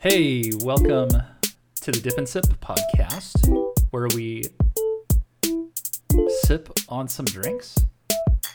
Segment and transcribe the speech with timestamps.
[0.00, 3.46] Hey, welcome to the Dip and Sip podcast,
[3.90, 4.44] where we
[6.42, 7.84] sip on some drinks,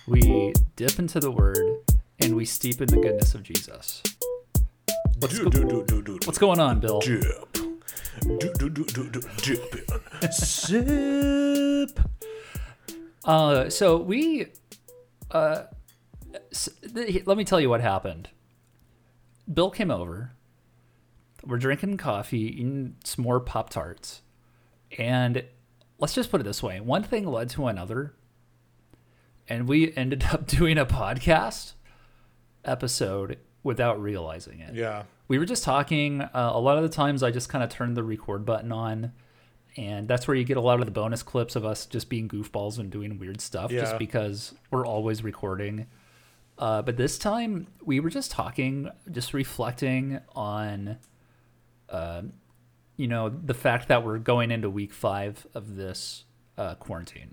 [0.07, 1.59] we dip into the Word,
[2.19, 4.01] and we steep in the goodness of Jesus.
[5.19, 6.99] What's, Do, do, do, do, what's going on, Bill?
[6.99, 7.53] dip.
[8.39, 9.75] Dip
[10.23, 10.31] in.
[10.31, 11.99] Sip.
[13.23, 14.47] Uh, so we,
[15.31, 15.63] uh,
[16.51, 18.29] s- th- let me tell you what happened.
[19.51, 20.31] Bill came over.
[21.45, 24.21] We're drinking coffee, eating some more Pop Tarts,
[24.97, 25.43] and
[25.99, 28.13] let's just put it this way: one thing led to another,
[29.47, 31.73] and we ended up doing a podcast
[32.63, 35.03] episode without realizing it Yeah.
[35.27, 36.21] we were just talking.
[36.21, 39.11] Uh, a lot of the times, I just kind of turned the record button on,
[39.77, 42.27] and that's where you get a lot of the bonus clips of us just being
[42.27, 45.87] goofballs and doing weird stuff, just because we're always recording.
[46.57, 50.97] Uh, but this time, we were just talking, just reflecting on,
[51.95, 52.21] uh,
[52.97, 56.23] you know, the fact that we're going into week five of this
[56.57, 57.31] uh, quarantine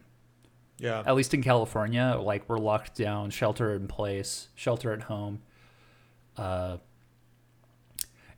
[0.79, 1.03] Yeah.
[1.07, 5.41] at least in California, like we're locked down, shelter in place, shelter at home.
[6.37, 6.77] Uh,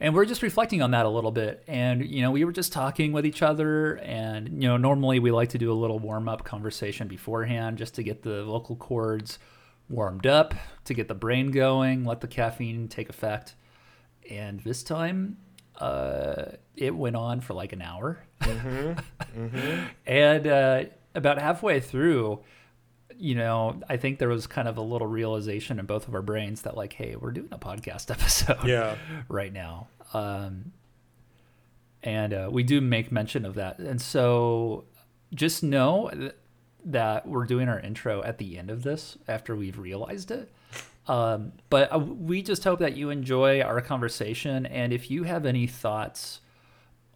[0.00, 1.62] and we're just reflecting on that a little bit.
[1.66, 3.94] And, you know, we were just talking with each other.
[3.98, 7.94] And, you know, normally we like to do a little warm up conversation beforehand just
[7.94, 9.38] to get the vocal cords
[9.88, 13.54] warmed up, to get the brain going, let the caffeine take effect.
[14.30, 15.38] And this time,
[15.78, 18.18] uh, it went on for like an hour.
[20.06, 22.40] And uh, about halfway through,
[23.16, 26.22] you know, I think there was kind of a little realization in both of our
[26.22, 28.96] brains that, like, hey, we're doing a podcast episode Yeah.
[29.28, 29.88] right now.
[30.12, 30.72] Um,
[32.02, 33.78] and uh, we do make mention of that.
[33.78, 34.84] And so
[35.34, 36.34] just know th-
[36.84, 40.52] that we're doing our intro at the end of this after we've realized it.
[41.06, 44.66] Um, but we just hope that you enjoy our conversation.
[44.66, 46.40] And if you have any thoughts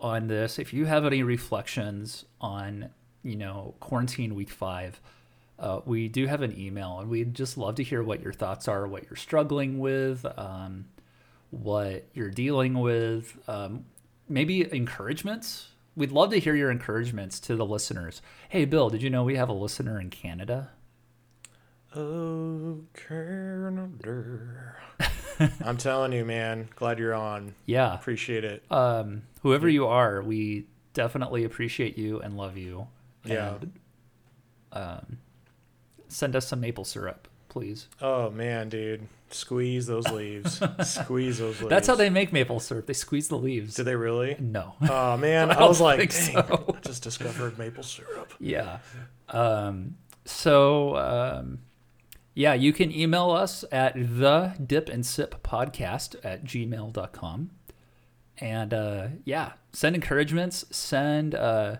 [0.00, 2.90] on this, if you have any reflections on,
[3.22, 5.00] you know, quarantine week five,
[5.58, 8.68] uh, we do have an email and we'd just love to hear what your thoughts
[8.68, 10.84] are, what you're struggling with, um,
[11.50, 13.86] what you're dealing with, um,
[14.28, 15.68] maybe encouragements.
[15.96, 18.22] We'd love to hear your encouragements to the listeners.
[18.50, 20.70] Hey, Bill, did you know we have a listener in Canada?
[21.94, 24.74] Oh, Canada.
[25.64, 26.68] I'm telling you, man.
[26.76, 27.54] Glad you're on.
[27.66, 27.94] Yeah.
[27.94, 28.62] Appreciate it.
[28.70, 32.88] Um, whoever you are, we definitely appreciate you and love you.
[33.24, 33.54] Yeah.
[33.54, 33.72] And,
[34.72, 35.18] um,
[36.08, 37.86] send us some maple syrup, please.
[38.02, 39.06] Oh, man, dude.
[39.30, 40.60] Squeeze those leaves.
[40.84, 41.70] Squeeze those leaves.
[41.70, 42.86] That's how they make maple syrup.
[42.86, 43.74] They squeeze the leaves.
[43.74, 44.36] Do they really?
[44.40, 44.74] No.
[44.88, 45.50] Oh, man.
[45.50, 46.74] I, don't was like, so.
[46.76, 48.32] I just discovered maple syrup.
[48.40, 48.78] yeah.
[49.28, 51.58] Um, so, um,
[52.38, 57.50] yeah, you can email us at the dip and sip podcast at gmail.com.
[58.38, 61.78] And uh, yeah, send encouragements, send, uh,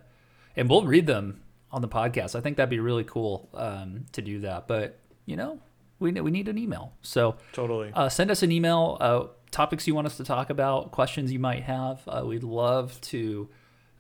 [0.57, 2.35] and we'll read them on the podcast.
[2.35, 4.67] I think that'd be really cool um, to do that.
[4.67, 5.61] But, you know,
[6.01, 6.93] we, we need an email.
[7.03, 7.93] So Totally.
[7.95, 11.39] uh, send us an email, uh, topics you want us to talk about, questions you
[11.39, 12.01] might have.
[12.09, 13.49] Uh, we'd love to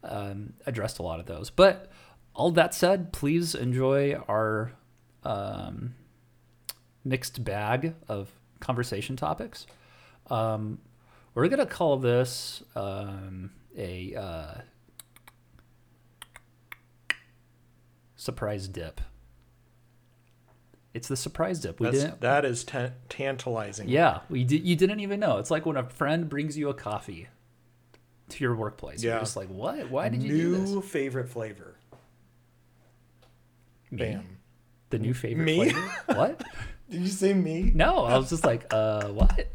[0.02, 1.50] um, address a lot of those.
[1.50, 1.88] But
[2.34, 4.72] all that said, please enjoy our
[5.22, 5.94] um,
[7.08, 8.30] mixed bag of
[8.60, 9.66] conversation topics.
[10.28, 10.78] Um,
[11.34, 14.54] we're going to call this um, a uh,
[18.16, 19.00] surprise dip.
[20.94, 21.80] It's the surprise dip.
[21.80, 22.20] We That's, didn't.
[22.22, 23.88] that is ta- tantalizing.
[23.88, 24.64] Yeah, we did.
[24.64, 25.38] You didn't even know.
[25.38, 27.28] It's like when a friend brings you a coffee
[28.30, 29.02] to your workplace.
[29.02, 29.12] Yeah.
[29.12, 29.90] You're just like, what?
[29.90, 30.70] Why did you do this?
[30.70, 31.76] New favorite flavor.
[33.90, 33.98] Me?
[33.98, 34.38] Bam.
[34.90, 35.70] The new favorite Me?
[35.70, 35.92] flavor?
[36.18, 36.42] What?
[36.90, 37.70] Did you say me?
[37.74, 39.46] No, I was just like, uh, what?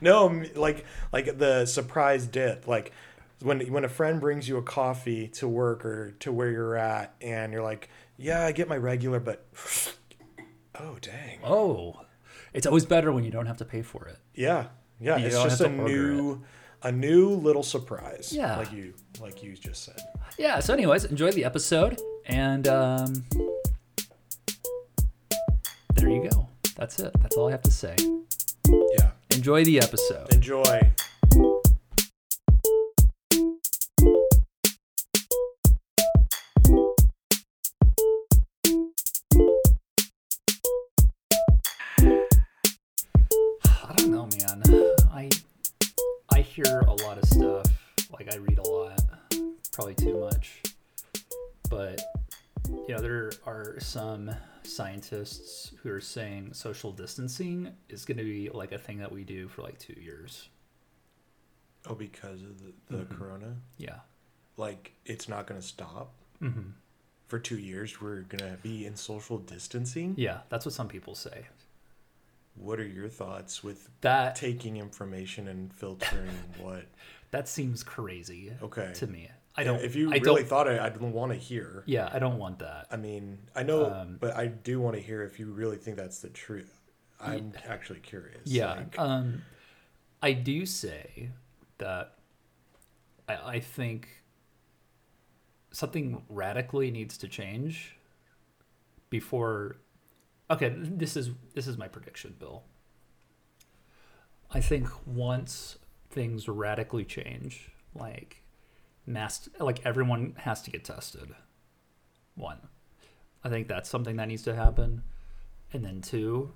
[0.00, 2.66] No, like like the surprise dip.
[2.66, 2.92] Like
[3.40, 7.14] when when a friend brings you a coffee to work or to where you're at,
[7.20, 9.44] and you're like, "Yeah, I get my regular, but
[10.80, 12.00] oh dang, Oh,
[12.54, 14.18] it's always better when you don't have to pay for it.
[14.34, 14.66] yeah,
[15.00, 16.42] yeah." You it's just a have to order new
[16.82, 18.32] a new little surprise.
[18.32, 18.56] Yeah.
[18.56, 19.98] like you like you just said.
[20.38, 20.60] Yeah.
[20.60, 23.24] So, anyways, enjoy the episode, and um,
[25.98, 26.48] there you go.
[26.76, 27.12] That's it.
[27.20, 27.96] That's all I have to say.
[28.68, 30.32] Yeah, Enjoy the episode.
[30.32, 30.92] enjoy.
[42.00, 44.62] I don't know, man.
[45.12, 45.28] I
[46.30, 47.66] I hear a lot of stuff.
[48.12, 49.00] Like I read a lot,
[49.72, 50.62] probably too much.
[51.70, 52.00] But
[52.86, 54.30] you know, there are some
[54.62, 59.24] scientists who are saying social distancing is going to be like a thing that we
[59.24, 60.48] do for like two years.
[61.86, 63.16] Oh, because of the, the Mhm.
[63.18, 63.56] corona?
[63.78, 64.00] Yeah.
[64.56, 66.12] Like, it's not going to stop?
[66.40, 66.70] hmm
[67.28, 70.14] For two years, we're going to be in social distancing?
[70.16, 71.46] Yeah, that's what some people say.
[72.54, 76.86] What are your thoughts with That taking information and filtering what?
[77.30, 78.92] that seems crazy Okay.
[78.94, 79.28] to me.
[79.58, 79.82] I don't.
[79.82, 81.82] If you I really thought it, I'd want to hear.
[81.84, 82.86] Yeah, I don't want that.
[82.92, 85.96] I mean, I know, Um, but I do want to hear if you really think
[85.96, 86.80] that's the truth.
[87.20, 88.42] I'm actually curious.
[88.46, 88.74] Yeah.
[88.74, 89.42] like- um,
[90.22, 91.30] I do say
[91.78, 92.14] that
[93.28, 94.08] I, I think
[95.72, 97.96] something radically needs to change
[99.10, 99.78] before.
[100.50, 102.62] Okay, this is this is my prediction, Bill.
[104.52, 105.78] I think once
[106.10, 108.42] things radically change, like
[109.08, 111.34] mass, like everyone has to get tested.
[112.34, 112.58] One,
[113.42, 115.02] I think that's something that needs to happen,
[115.72, 116.52] and then two,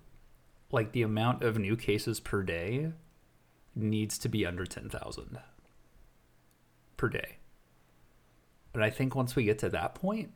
[0.70, 2.92] like the amount of new cases per day
[3.74, 5.38] needs to be under 10,000
[6.96, 7.36] per day.
[8.72, 10.30] But I think once we get to that point,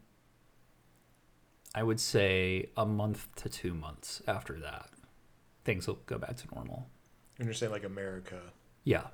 [1.74, 4.88] I would say a month to two months after that,
[5.64, 6.88] things will go back to normal.
[7.38, 8.40] And you're saying like America.
[8.84, 9.08] Yeah.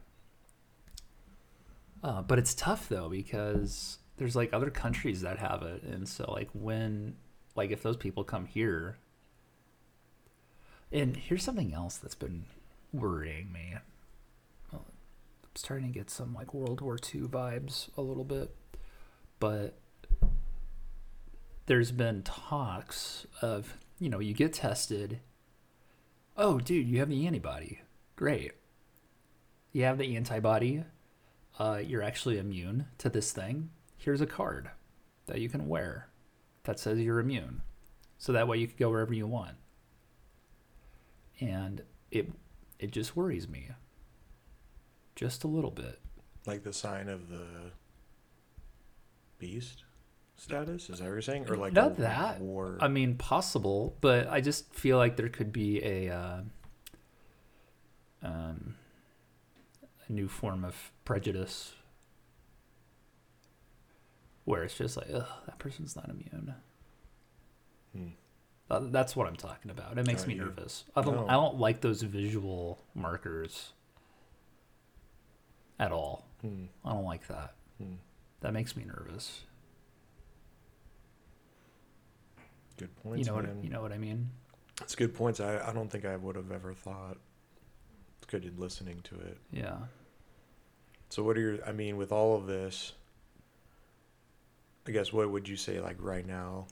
[2.02, 6.30] Uh, but it's tough though because there's like other countries that have it, and so
[6.32, 7.16] like when
[7.54, 8.98] like if those people come here,
[10.90, 12.44] and here's something else that's been
[12.92, 13.74] worrying me.
[14.72, 14.84] Well,
[15.44, 18.54] I'm starting to get some like World War II vibes a little bit,
[19.38, 19.78] but
[21.66, 25.20] there's been talks of you know you get tested.
[26.36, 27.82] Oh, dude, you have the antibody.
[28.16, 28.52] Great.
[29.72, 30.84] You have the antibody.
[31.58, 33.70] Uh, you're actually immune to this thing.
[33.96, 34.70] Here's a card
[35.26, 36.08] that you can wear
[36.64, 37.62] that says you're immune.
[38.18, 39.56] So that way you can go wherever you want.
[41.40, 42.30] And it
[42.78, 43.68] it just worries me.
[45.14, 46.00] Just a little bit.
[46.46, 47.46] Like the sign of the
[49.38, 49.84] beast
[50.36, 50.90] status?
[50.90, 51.46] Is that what you're saying?
[51.48, 52.40] Or like Not that.
[52.40, 52.78] war?
[52.80, 56.40] I mean, possible, but I just feel like there could be a uh,
[58.22, 58.81] um, a
[60.12, 61.72] new form of prejudice
[64.44, 66.54] where it's just like, ugh, that person's not immune.
[67.96, 68.06] Hmm.
[68.70, 69.98] Uh, That's what I'm talking about.
[69.98, 70.84] It makes Are me you- nervous.
[70.96, 71.14] I don't.
[71.14, 71.28] No.
[71.28, 73.72] I don't like those visual markers
[75.78, 76.26] at all.
[76.40, 76.64] Hmm.
[76.84, 77.54] I don't like that.
[77.78, 77.94] Hmm.
[78.40, 79.42] That makes me nervous.
[82.78, 83.56] Good points, you know man.
[83.56, 83.64] what?
[83.64, 84.30] You know what I mean?
[84.80, 85.38] It's good points.
[85.40, 87.18] I, I don't think I would have ever thought.
[88.18, 89.38] It's good in listening to it.
[89.52, 89.76] Yeah.
[91.12, 92.94] So what are your I mean, with all of this,
[94.88, 96.68] I guess what would you say like right now?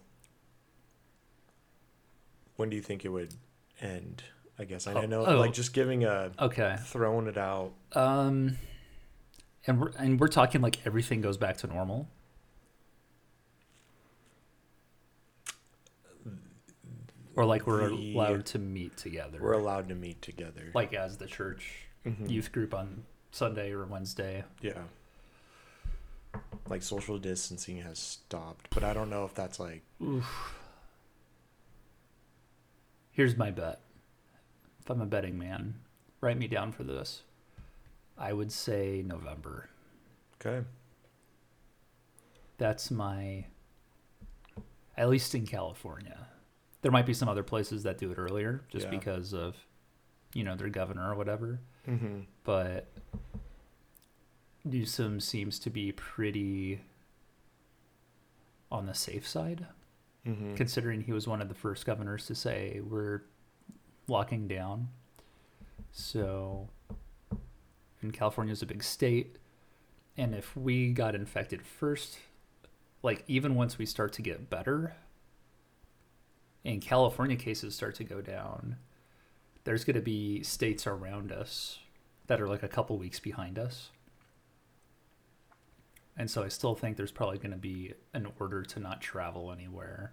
[2.57, 3.35] When do you think it would
[3.83, 4.23] end?
[4.59, 5.37] I guess I Oh, know oh.
[5.39, 6.77] like just giving a Okay.
[6.85, 7.73] throwing it out.
[7.93, 8.57] Um,
[9.67, 12.09] and we're and we're talking like everything goes back to normal.
[17.37, 20.73] Or like we're The- allowed to meet together, We're allowed to meet together.
[20.75, 22.31] like as the church Mhm.
[22.31, 24.45] youth group on Sunday or Wednesday.
[24.61, 24.83] Yeah.
[26.69, 29.83] Like social distancing has stopped, but I don't know if that's like
[33.13, 33.81] Here's my bet.
[34.81, 35.75] If I'm a betting man,
[36.21, 37.23] write me down for this.
[38.17, 39.69] I would say November.
[40.41, 40.67] okay.
[42.59, 43.47] That's my,
[44.97, 46.27] at least in California.
[46.83, 48.91] There might be some other places that do it earlier just Yeah.
[48.91, 49.57] because of,
[50.35, 51.61] you know, their governor or whatever.
[51.91, 52.21] Mm-hmm.
[52.45, 52.87] But
[54.65, 56.81] Newsom seems to be pretty
[58.71, 59.67] on the safe side,
[60.27, 60.55] Mm-hmm.
[60.55, 63.23] considering he was one of the first governors to say we're
[64.07, 64.89] locking down.
[65.93, 66.69] So,
[68.03, 69.37] and California is a big state,
[70.19, 72.19] and if we got infected first,
[73.03, 74.95] like even once we start to get better,
[76.67, 78.77] and California cases start to go down,
[79.65, 81.79] there's going to be states around us
[82.27, 83.91] that are like a couple weeks behind us.
[86.17, 89.53] And so I still think there's probably going to be an order to not travel
[89.53, 90.13] anywhere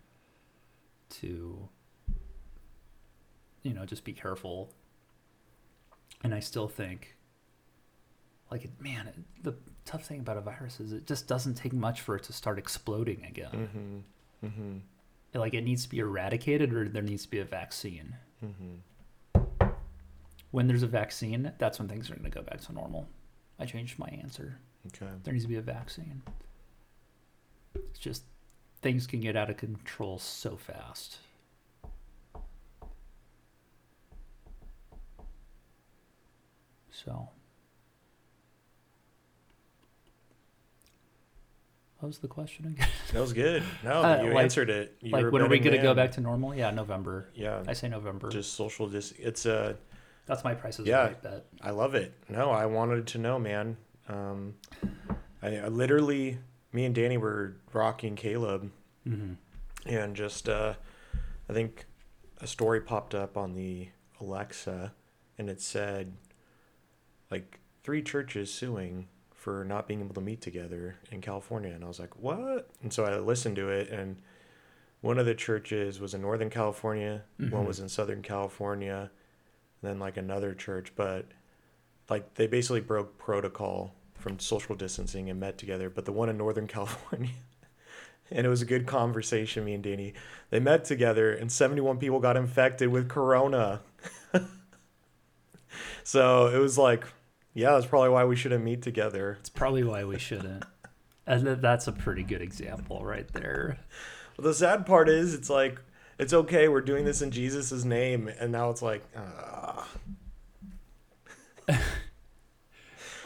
[1.09, 1.69] to
[3.67, 4.73] you know, just be careful.
[6.23, 7.15] And I still think
[8.49, 12.15] like man, the tough thing about a virus is it just doesn't take much for
[12.15, 14.03] it to start exploding again.
[14.41, 14.47] Mm-hmm.
[14.47, 15.39] Mm-hmm.
[15.39, 18.15] Like it needs to be eradicated or there needs to be a vaccine.
[18.43, 18.75] Mm-hmm
[20.51, 23.07] when there's a vaccine, that's when things are going to go back to normal.
[23.59, 24.59] I changed my answer.
[24.87, 25.11] Okay.
[25.23, 26.21] There needs to be a vaccine.
[27.75, 28.23] It's just
[28.81, 31.17] things can get out of control so fast.
[36.91, 37.29] So,
[41.99, 42.87] what was the question again?
[43.13, 43.61] that was good.
[43.83, 44.97] No, uh, you like, answered it.
[45.01, 46.55] You like, when are we going to go back to normal?
[46.55, 47.29] Yeah, November.
[47.35, 48.29] Yeah, I say November.
[48.29, 49.13] Just social dis.
[49.19, 49.77] It's a
[50.27, 51.03] that's my prices Yeah.
[51.05, 51.45] right bet.
[51.61, 52.13] I love it.
[52.29, 53.77] No, I wanted to know, man.
[54.07, 54.55] Um,
[55.41, 56.37] I, I literally,
[56.71, 58.71] me and Danny were rocking Caleb,
[59.07, 59.33] Mm-hmm.
[59.89, 60.73] and just, uh,
[61.49, 61.85] I think
[62.41, 63.87] a story popped up on the
[64.19, 64.93] Alexa,
[65.37, 66.11] and it said,
[67.31, 71.87] like, three churches suing for not being able to meet together in California, and I
[71.87, 72.69] was like, what?
[72.83, 74.17] And so I listened to it, and
[74.99, 77.67] one of the churches was in Northern California, one Mhm.
[77.67, 79.09] was in Southern California,
[79.81, 81.25] then like another church, but
[82.09, 85.89] like they basically broke protocol from social distancing and met together.
[85.89, 87.31] But the one in Northern California,
[88.31, 90.13] and it was a good conversation, me and Danny,
[90.49, 93.81] they met together and 71 people got infected with corona.
[96.03, 97.05] so it was like,
[97.53, 99.37] yeah, that's probably why we shouldn't meet together.
[99.39, 100.63] It's probably why we shouldn't.
[101.25, 103.79] and th- that's a pretty good example right there.
[104.35, 105.81] But the sad part is, it's like,
[106.19, 108.29] it's okay, we're doing this in Jesus' name.
[108.39, 109.87] And now it's like, ah.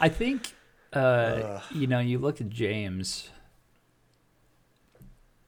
[0.00, 0.54] I think,
[0.92, 1.62] uh, Ugh.
[1.70, 3.30] you know, you look at James,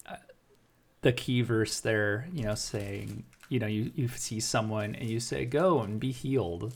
[0.06, 0.16] uh,
[1.02, 5.20] the key verse there, you know, saying, you know, you, you see someone and you
[5.20, 6.72] say, go and be healed.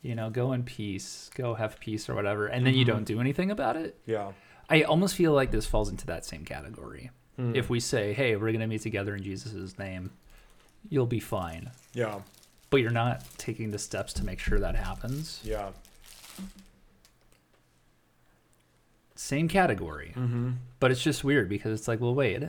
[0.00, 2.48] You know, go in peace, go have peace or whatever.
[2.48, 4.00] And then you don't do anything about it.
[4.04, 4.32] Yeah.
[4.68, 7.10] I almost feel like this falls into that same category.
[7.36, 7.54] Hmm.
[7.54, 10.10] If we say, hey, we're going to meet together in Jesus' name,
[10.88, 11.70] you'll be fine.
[11.94, 12.20] Yeah.
[12.70, 15.40] But you're not taking the steps to make sure that happens.
[15.44, 15.70] Yeah.
[19.14, 20.12] Same category.
[20.16, 20.50] Mm-hmm.
[20.80, 22.42] But it's just weird because it's like, well, wait.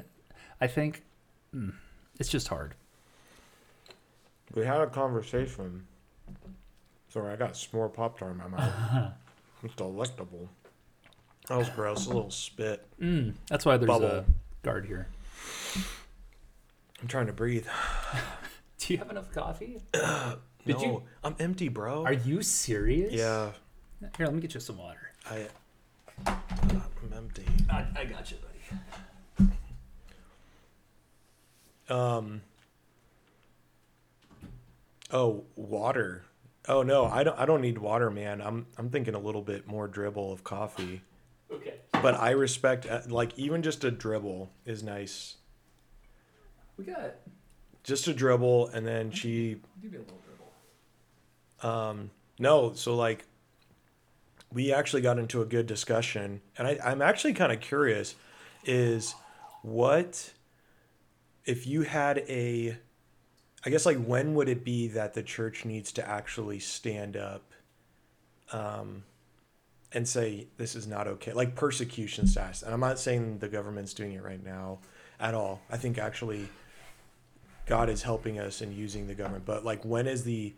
[0.59, 1.03] I think
[1.53, 1.73] mm,
[2.19, 2.75] it's just hard.
[4.55, 5.85] We had a conversation.
[7.09, 9.13] Sorry, I got s'more Pop Tart in my mouth.
[9.63, 10.49] it's delectable.
[11.47, 12.05] That was gross.
[12.05, 12.85] A little spit.
[13.01, 14.25] Mm, that's why there's a Bubble.
[14.63, 15.07] Guard here.
[17.01, 17.67] I'm trying to breathe.
[18.79, 19.79] Do you have enough coffee?
[19.91, 20.01] Did
[20.65, 22.03] Did no, you- I'm empty, bro.
[22.05, 23.13] Are you serious?
[23.13, 23.51] yeah,
[24.17, 25.11] Here, let me get you some water.
[25.29, 25.47] I.
[26.25, 27.45] I'm empty.
[27.69, 28.37] I, I got you,
[29.37, 29.51] buddy.
[31.89, 32.41] Um.
[35.11, 36.23] Oh, water.
[36.69, 37.37] Oh no, I don't.
[37.37, 38.41] I don't need water, man.
[38.41, 38.67] I'm.
[38.77, 41.01] I'm thinking a little bit more dribble of coffee.
[41.51, 41.75] Okay.
[41.91, 45.35] But I respect, uh, like, even just a dribble is nice.
[46.77, 47.15] We got.
[47.83, 50.17] Just a dribble, and then she Give me a little
[51.61, 51.75] dribble.
[51.75, 53.25] Um, no, so like
[54.51, 58.15] we actually got into a good discussion, and I, I'm actually kind of curious
[58.65, 59.15] is
[59.61, 60.31] what
[61.45, 62.77] if you had a
[63.65, 67.43] I guess like when would it be that the church needs to actually stand up
[68.51, 69.03] um
[69.93, 73.93] and say this is not okay like persecution status and i'm not saying the government's
[73.93, 74.79] doing it right now
[75.19, 76.47] at all i think actually
[77.65, 80.53] god is helping us in using the government but like when is the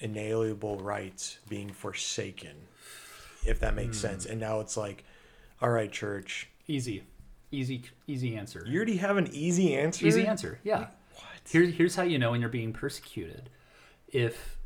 [0.00, 2.54] inalienable rights being forsaken
[3.46, 4.08] if that makes hmm.
[4.08, 5.04] sense and now it's like
[5.62, 7.04] all right church Easy,
[7.50, 8.64] easy, easy answer.
[8.66, 10.58] you already have an easy answer Easy answer.
[10.64, 10.78] Yeah.
[10.78, 10.88] what
[11.46, 13.50] Here's here's how you know when you're being persecuted.
[14.08, 14.58] If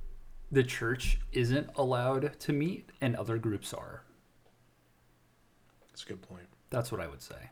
[0.52, 4.02] the church isn't allowed to meet and other groups are.
[5.98, 7.50] That's a good point That's what I would say.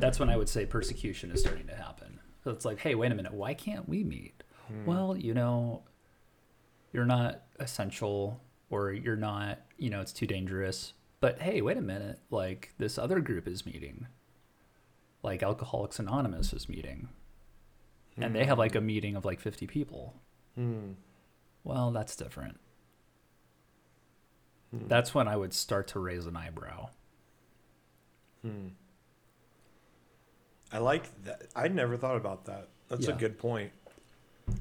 [0.00, 2.18] That's when I would say persecution is starting to happen.
[2.42, 4.42] So it's like, hey, wait a minute, why can't we meet?
[4.86, 5.82] Well, you know,
[6.92, 10.94] you're not essential or you're not, you know, it's too dangerous.
[11.20, 14.06] But hey, wait a minute, like this other group is meeting.
[15.22, 17.10] Like Alcoholics Anonymous is meeting.
[18.16, 20.14] And they have like a meeting of like 50 people.
[20.56, 20.92] hmm.
[21.64, 22.58] Well, that's different.
[24.72, 24.88] Hmm.
[24.88, 26.88] That's when I would start to raise an eyebrow.
[28.42, 28.68] Hmm.
[30.72, 31.42] I like that.
[31.54, 32.68] I never thought about that.
[32.88, 33.70] That's a good point.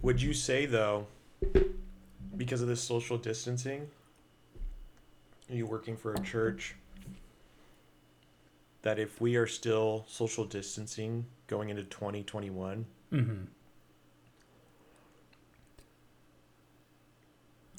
[0.02, 1.08] Would you say though,
[2.38, 3.88] because of this social distancing,
[5.50, 6.76] are you working for a church?
[8.84, 13.44] That if we are still social distancing going into 2021, Mm-hmm.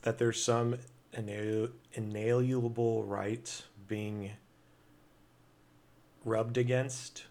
[0.03, 0.77] that there's some
[1.17, 4.33] inal- inalienable rights being
[6.25, 7.25] rubbed against,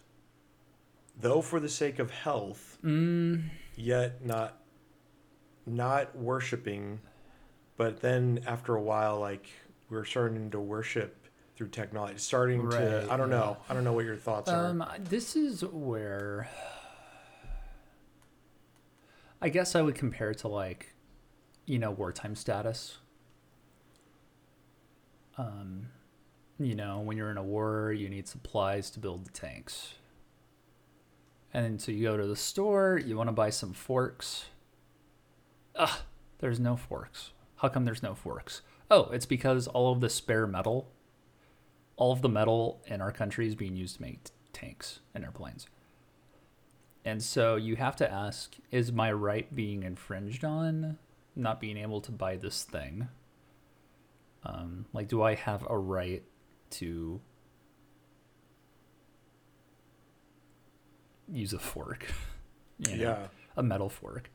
[1.18, 4.58] though for the sake of health, Mm, yet not
[5.66, 7.00] not worshiping.
[7.76, 9.48] But then after a while, like
[9.88, 11.16] we're starting to worship
[11.56, 14.66] through technology, starting to I don't know, I don't know what your thoughts are.
[14.66, 16.48] Um, this is where
[19.40, 20.94] I guess I would compare it to like,
[21.66, 22.98] you know, wartime status.
[25.38, 25.88] Um,
[26.58, 29.94] you know, when you're in a war, you need supplies to build the tanks.
[31.54, 34.46] And so you go to the store, you want to buy some forks.
[35.76, 36.00] Ugh,
[36.38, 37.32] there's no forks.
[37.56, 38.62] How come there's no forks?
[38.90, 40.88] Oh, it's because all of the spare metal,
[41.96, 45.24] all of the metal in our country is being used to make t- tanks and
[45.24, 45.66] airplanes.
[47.04, 50.98] And so you have to ask is my right being infringed on
[51.34, 53.08] not being able to buy this thing?
[54.44, 56.22] Um, like, do I have a right
[56.70, 57.20] to
[61.30, 62.06] use a fork?
[62.78, 63.26] You know, Yeah.
[63.56, 64.28] a metal fork.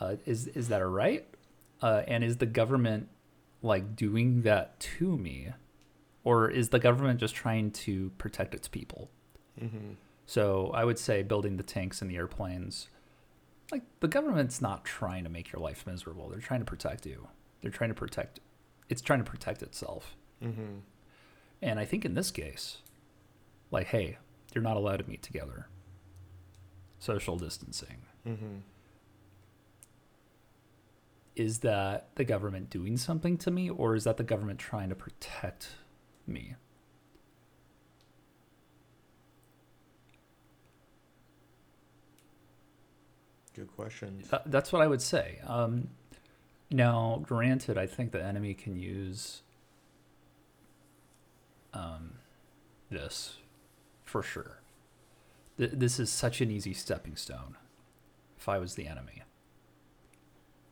[0.00, 1.24] Uh, is is that a right?
[1.80, 3.08] Uh, and is the government
[3.62, 5.50] like doing that to me,
[6.24, 9.08] or is the government just trying to protect its people?
[9.62, 9.92] Mm-hmm.
[10.26, 12.88] So I would say building the tanks and the airplanes,
[13.70, 16.28] like the government's not trying to make your life miserable.
[16.28, 17.28] They're trying to protect you.
[17.60, 18.40] They're trying to protect.
[18.88, 20.16] It's trying to protect itself.
[20.42, 20.78] Mm-hmm.
[21.62, 22.78] And I think in this case,
[23.70, 24.18] like, hey,
[24.54, 25.68] you're not allowed to meet together.
[26.98, 28.02] Social distancing.
[28.26, 28.56] Mm-hmm.
[31.36, 34.94] Is that the government doing something to me, or is that the government trying to
[34.94, 35.70] protect
[36.26, 36.54] me?
[43.54, 44.32] Good questions.
[44.32, 45.40] Uh, that's what I would say.
[45.46, 45.88] Um,
[46.70, 49.42] now, granted, I think the enemy can use
[51.72, 52.12] um,
[52.90, 53.36] this
[54.04, 54.58] for sure.
[55.58, 57.56] Th- this is such an easy stepping stone.
[58.38, 59.22] If I was the enemy,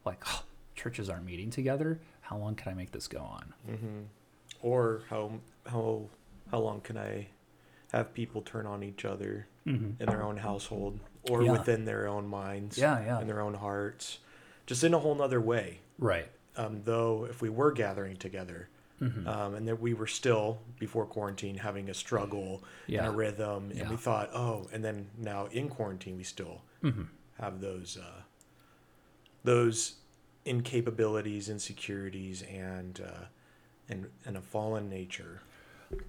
[0.05, 0.23] like
[0.75, 3.55] churches aren't meeting together, how long can I make this go on?
[3.71, 4.01] Mm-hmm.
[4.63, 5.33] Or how
[5.67, 6.03] how
[6.51, 7.29] how long can I
[7.93, 10.03] have people turn on each other Mm-hmm.
[10.03, 10.99] in their own household
[11.31, 11.53] or Yeah.
[11.53, 14.19] within their own minds, Yeah, yeah, in their own hearts,
[14.67, 15.79] just in a whole nother way.
[16.03, 16.29] Right.
[16.57, 18.69] Um, though, if we were gathering together,
[19.01, 19.27] Mm-hmm.
[19.27, 23.73] um, and that we were still before quarantine having a struggle yeah, and a rhythm,
[23.77, 27.03] and we thought, oh, and then now in quarantine we still mm-hmm.
[27.41, 28.21] have those uh,
[29.43, 29.95] those
[30.47, 33.25] incapabilities, insecurities, and uh,
[33.89, 35.41] and and a fallen nature.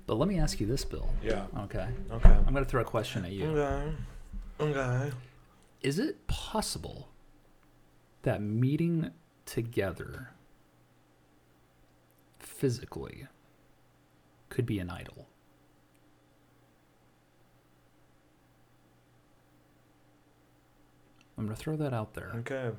[0.06, 1.10] but let me ask you this, Bill.
[1.23, 1.45] Yeah.
[1.62, 2.29] Okay, Okay.
[2.29, 3.47] I'm going to throw a question at you.
[3.47, 3.91] Okay.
[4.60, 5.12] Okay.
[5.82, 7.10] Is it possible
[8.21, 9.10] that meeting
[9.45, 10.32] together
[12.39, 13.27] physically
[14.49, 15.27] could be an idol?
[21.38, 22.32] I'm going to throw that out there.
[22.38, 22.71] Okay.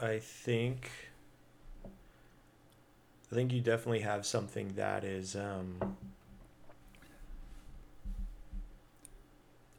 [0.00, 0.90] I think
[3.30, 5.96] I think you definitely have something that is um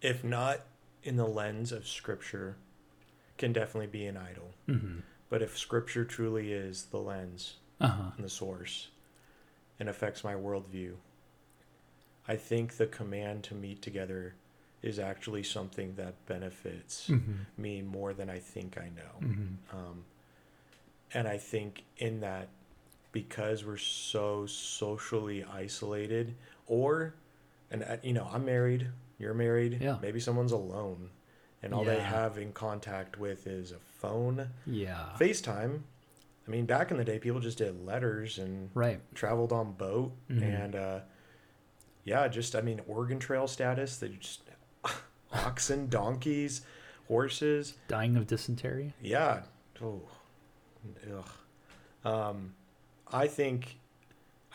[0.02, 0.60] if not
[1.04, 2.56] in the lens of scripture
[3.38, 4.52] can definitely be an idol.
[4.68, 5.00] Mm-hmm.
[5.30, 8.04] But if scripture truly is the lens Uh huh.
[8.16, 8.90] and the source
[9.80, 10.94] and affects my worldview.
[12.28, 14.36] I think the command to meet together
[14.82, 17.34] is actually something that benefits Mm-hmm.
[17.62, 19.28] me more than I think I know.
[19.28, 19.78] Mm-hmm.
[19.78, 20.04] Um,
[21.14, 22.50] and I think in that,
[23.12, 26.36] because we're so socially isolated,
[26.68, 27.16] or,
[27.72, 28.88] and uh, you know, I'm married,
[29.20, 29.98] you're married, Yeah.
[30.02, 31.12] maybe someone's alone,
[31.62, 35.10] and all they have in contact with is a phone, Yeah.
[35.20, 35.82] FaceTime.
[36.48, 39.02] I mean, back in the day, people just did letters and Right.
[39.14, 40.42] traveled on boat Mhm.
[40.44, 41.00] and uh
[42.06, 44.42] yeah just i mean oregon trail status they just
[45.34, 46.62] oxen donkeys
[47.08, 48.94] horses Dying of dysentery?
[49.02, 49.44] yeah
[49.82, 50.02] oh
[51.14, 51.30] ugh.
[52.06, 52.56] um
[53.12, 53.78] i think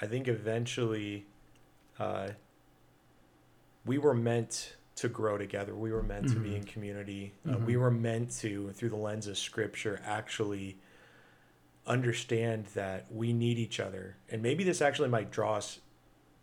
[0.01, 1.27] i think eventually
[1.99, 2.31] uh
[3.85, 6.57] we were meant to grow together we were meant to be Mhm.
[6.57, 7.81] in community uh, we Mhm.
[7.81, 10.77] were meant to through the lens of scripture actually
[11.87, 15.81] understand that we need each other and maybe this actually might draw us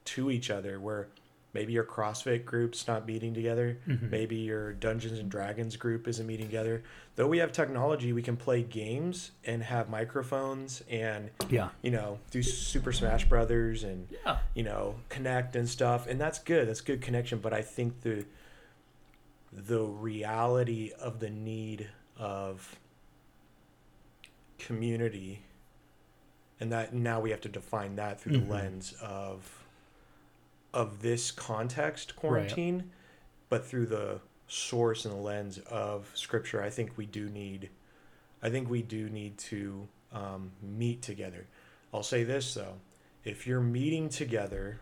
[0.05, 1.07] to each other where
[1.53, 4.09] maybe your crossfit group's not meeting together Mhm.
[4.09, 6.81] maybe your dungeons and dragons group isn't meeting together
[7.15, 11.69] though we have technology we can play games and have microphones and Yeah.
[11.81, 14.39] you know do super smash brothers and Yeah.
[14.53, 18.25] you know connect and stuff and that's good that's good connection but i think the
[19.51, 22.77] the reality of the need of
[24.57, 25.41] community
[26.59, 28.47] and that now we have to define that through Mhm.
[28.47, 29.60] the lens of
[30.73, 32.91] of this context quarantine
[33.49, 37.69] but through the source and the lens of scripture i think we do need
[38.43, 41.45] i think we do need to um, meet together
[41.93, 42.75] i'll say this though
[43.23, 44.79] if you're meeting together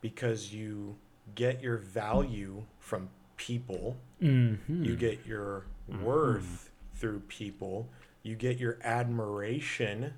[0.00, 0.96] because you
[1.34, 4.84] get your value from people Mm-hmm.
[4.84, 6.00] you get your Mhm.
[6.02, 7.88] worth through people
[8.22, 10.14] you get your admiration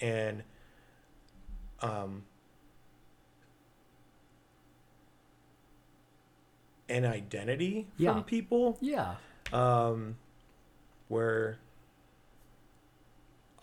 [0.00, 0.42] and
[1.82, 2.24] um
[6.88, 8.12] an identity Yeah.
[8.14, 9.16] from people Yeah.
[9.52, 10.16] um,
[11.08, 11.58] where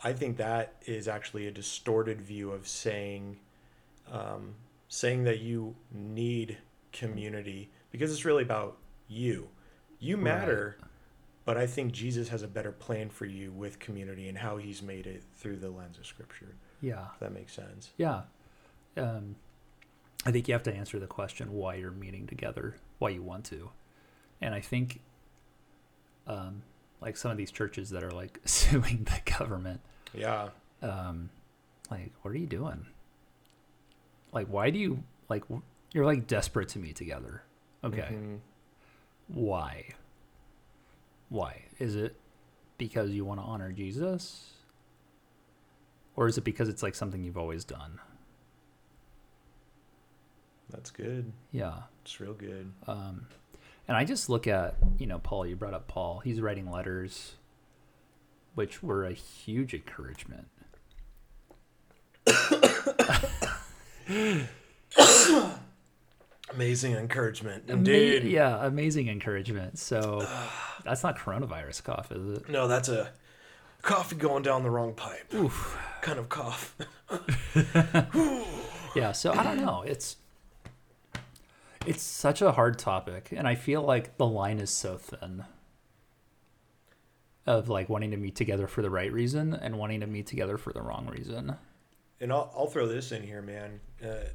[0.03, 3.39] I think that is actually a distorted view of saying
[4.12, 4.55] um,
[4.89, 6.57] saying that you need
[6.91, 9.47] community because it's really about you.
[9.99, 10.77] You matter,
[11.45, 14.81] but I think Jesus has a better plan for you with community and how he's
[14.83, 16.55] made it through the lens of scripture.
[16.81, 17.05] Yeah.
[17.13, 17.91] If that makes sense.
[17.97, 18.23] Yeah.
[18.97, 19.38] Um,
[20.25, 23.43] I think you have to answer the question why you're meeting together, why you want
[23.43, 23.69] to.
[24.41, 25.01] And I think,
[26.25, 26.63] um,
[27.01, 29.81] like some of these churches that are like suing the government,
[30.13, 30.49] Yeah.
[30.81, 31.29] um,
[31.91, 32.85] like, what are you doing?
[34.31, 35.43] Like, why do you, like,
[35.93, 37.43] you're like desperate to meet together.
[37.83, 38.07] Okay.
[38.11, 38.39] Mhm.
[39.27, 39.89] Why?
[41.29, 41.63] Why?
[41.79, 42.15] Is it
[42.77, 44.53] because you want to honor Jesus?
[46.15, 47.99] Or is it because it's like something you've always done?
[50.69, 51.31] That's good.
[51.51, 51.83] Yeah.
[52.03, 52.71] It's real good.
[52.87, 53.27] Um,
[53.87, 56.19] and I just look at, you know, Paul, you brought up Paul.
[56.19, 57.33] He's writing letters,
[58.55, 60.47] which were a huge encouragement.
[66.53, 67.63] Amazing encouragement.
[67.69, 68.23] Ama- Indeed.
[68.25, 69.79] Yeah, amazing encouragement.
[69.79, 70.27] So
[70.83, 72.49] that's not coronavirus cough, is it?
[72.49, 73.11] No, that's a
[73.81, 75.33] coffee going down the wrong pipe.
[75.33, 75.77] Oof.
[76.01, 76.75] Kind of cough.
[78.95, 79.81] Yeah, so I don't know.
[79.81, 80.17] It's
[81.85, 85.45] it's such a hard topic, and I feel like the line is so thin
[87.45, 90.57] of like wanting to meet together for the right reason and wanting to meet together
[90.57, 91.55] for the wrong reason.
[92.21, 93.81] And I'll, I'll throw this in here, man.
[94.03, 94.27] Uh,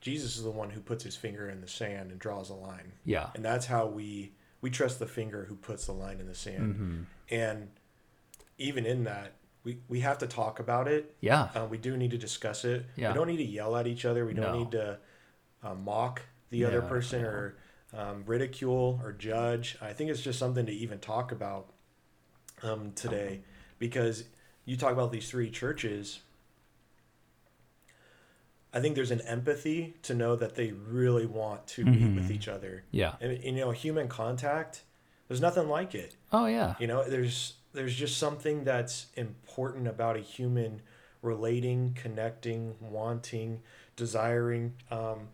[0.00, 2.92] Jesus is the one who puts his finger in the sand and draws a line,
[3.04, 3.28] Yeah.
[3.34, 6.74] and that's how we we trust the finger who puts the line in the sand.
[6.76, 7.02] hmm
[7.34, 7.68] And
[8.58, 9.32] even in that,
[9.64, 11.14] we we have to talk about it.
[11.20, 11.48] Yeah.
[11.54, 12.84] Uh, we do need to discuss it.
[12.96, 13.08] Yeah.
[13.08, 14.26] We don't need to yell at each other.
[14.26, 14.58] We don't No.
[14.58, 14.98] need to
[15.62, 17.56] uh, mock the other person or
[17.96, 19.76] um, ridicule or judge.
[19.80, 21.70] I think it's just something to even talk about
[22.62, 23.40] um, today
[23.78, 24.24] because
[24.64, 26.20] you talk about these three churches.
[28.72, 32.46] I think there's an empathy to know that they really want to meet with each
[32.46, 32.84] other.
[32.92, 33.14] Yeah.
[33.20, 34.82] And, and, you know, human contact,
[35.26, 36.14] there's nothing like it.
[36.32, 36.74] Oh yeah.
[36.78, 40.82] You know, there's there's just something that's important about a human
[41.22, 43.62] relating, connecting, wanting,
[43.96, 45.28] desiring, um,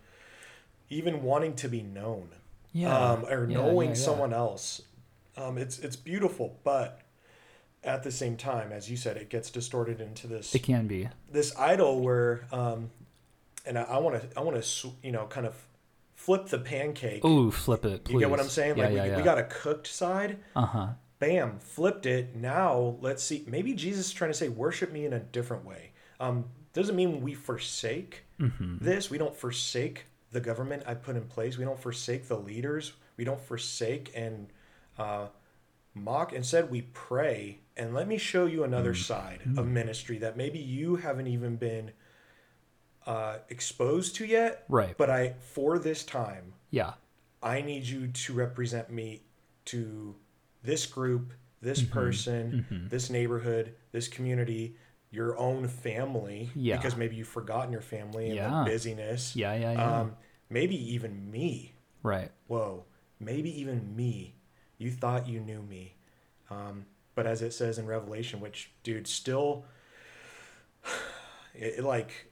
[0.91, 2.29] even wanting to be known,
[2.73, 2.95] Yeah.
[2.97, 4.83] um, or Yeah, knowing yeah, someone else.
[5.37, 7.03] Um, it's it's beautiful, but
[7.85, 11.09] at the same time, as you said, it gets distorted into this It can be.
[11.31, 12.91] this idol where, um,
[13.67, 15.55] and I want to I want to you know kind of
[16.15, 17.25] flip the pancake.
[17.25, 18.05] Ooh, flip it.
[18.05, 18.15] Please.
[18.15, 18.77] you get what I'm saying?
[18.79, 20.87] Yeah, like yeah, we, we got a cooked side Uh huh.
[21.19, 22.35] bam, flipped it.
[22.37, 23.45] Now let's see.
[23.47, 25.91] Maybe Jesus is trying to say, worship me in a different way.
[26.19, 28.79] Um, doesn't mean we forsake Mm-hmm.
[28.85, 29.11] this.
[29.11, 30.05] We don't forsake
[30.37, 31.57] the government I put in place.
[31.57, 32.93] We don't forsake the leaders.
[33.17, 34.49] We don't forsake and
[34.99, 35.29] uh,
[35.95, 36.35] mock.
[36.35, 37.61] Instead, we pray.
[37.75, 39.03] And let me show you another Mm.
[39.03, 41.93] side of ministry that maybe you haven't even been
[43.07, 44.65] uh, exposed to yet.
[44.69, 44.95] Right.
[44.99, 46.95] But I, for this time, Yeah.
[47.43, 49.23] I need you to represent me
[49.67, 50.17] to
[50.63, 51.93] this group, this Mm-hmm.
[51.93, 54.77] person, this neighborhood, this community,
[55.11, 56.51] your own family.
[56.55, 56.77] Yeah.
[56.77, 58.65] Because maybe you've forgotten your family and Yeah.
[58.65, 59.35] the busyness.
[59.37, 59.55] Yeah.
[59.55, 59.73] Yeah.
[59.73, 60.01] Yeah.
[60.01, 60.17] Um,
[60.51, 61.75] maybe even me.
[62.03, 62.31] right.
[62.47, 62.85] Whoa.
[63.19, 64.35] Maybe even me.
[64.79, 65.95] You thought you knew me.
[66.51, 69.65] Um, but as it says in Revelation, which, dude, still,
[71.55, 72.31] it, it like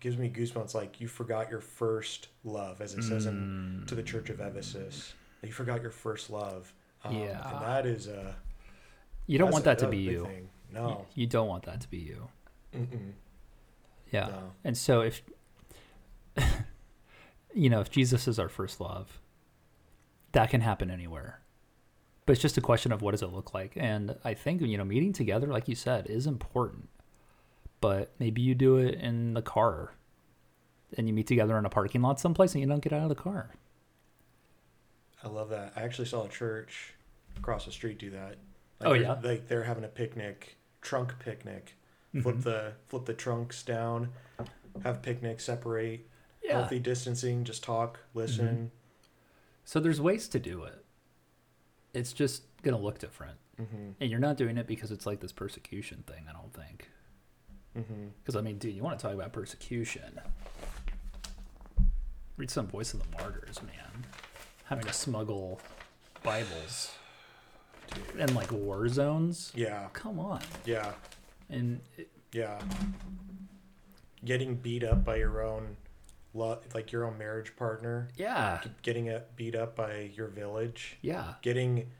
[0.00, 0.74] gives me goosebumps.
[0.74, 5.14] Like you forgot your first love, as it says in to the church of Ephesus.
[5.42, 6.72] You forgot your first love.
[7.04, 7.50] Um, Yeah.
[7.52, 8.34] And that is a.
[9.26, 10.24] You don't want a- that to be you.
[10.24, 10.48] thing.
[10.72, 11.06] No.
[11.14, 12.28] You don't want that to be you.
[12.74, 13.12] Mm-mm.
[14.10, 14.26] Yeah.
[14.26, 14.52] No.
[14.64, 15.22] And so if
[17.54, 19.20] you know, if Jesus is our first love,
[20.32, 21.40] that can happen anywhere.
[22.26, 23.72] But it's just a question of what does it look like?
[23.76, 26.88] And I think, you know, meeting together, like you said, is important.
[27.80, 29.92] But maybe you do it in the car
[30.96, 33.08] and you meet together in a parking lot someplace and you don't get out of
[33.10, 33.50] the car.
[35.22, 35.72] I love that.
[35.76, 36.94] I actually saw a church
[37.36, 38.36] across the street do that.
[38.80, 39.16] Oh, yeah?
[39.22, 41.76] Like they're having a picnic, trunk picnic.
[42.22, 42.42] Flip Mhm.
[42.44, 44.12] the flip the trunks down,
[44.84, 46.06] have picnic, separate,
[46.44, 46.58] Yeah.
[46.58, 48.70] healthy distancing, just talk, listen.
[49.64, 50.84] So there's ways to do it.
[51.94, 53.38] It's just going to look different.
[53.60, 53.90] Mm-hmm.
[54.00, 56.90] And you're not doing it because it's like this persecution thing, I don't think.
[57.78, 58.08] Mm-hmm.
[58.22, 60.20] Because I mean, dude, you want to talk about persecution?
[62.36, 64.04] Read some Voice of the Martyrs, man.
[64.64, 65.60] Having to smuggle
[66.22, 66.90] Bibles.
[68.18, 69.52] and like war zones.
[69.54, 70.40] Yeah, Come on.
[70.64, 70.92] yeah,
[71.48, 72.60] And it- yeah.
[74.24, 75.76] Getting beat up by your own,
[76.34, 78.08] like your own marriage partner.
[78.16, 80.96] yeah, Getting it beat up by your village.
[81.00, 81.90] yeah, Getting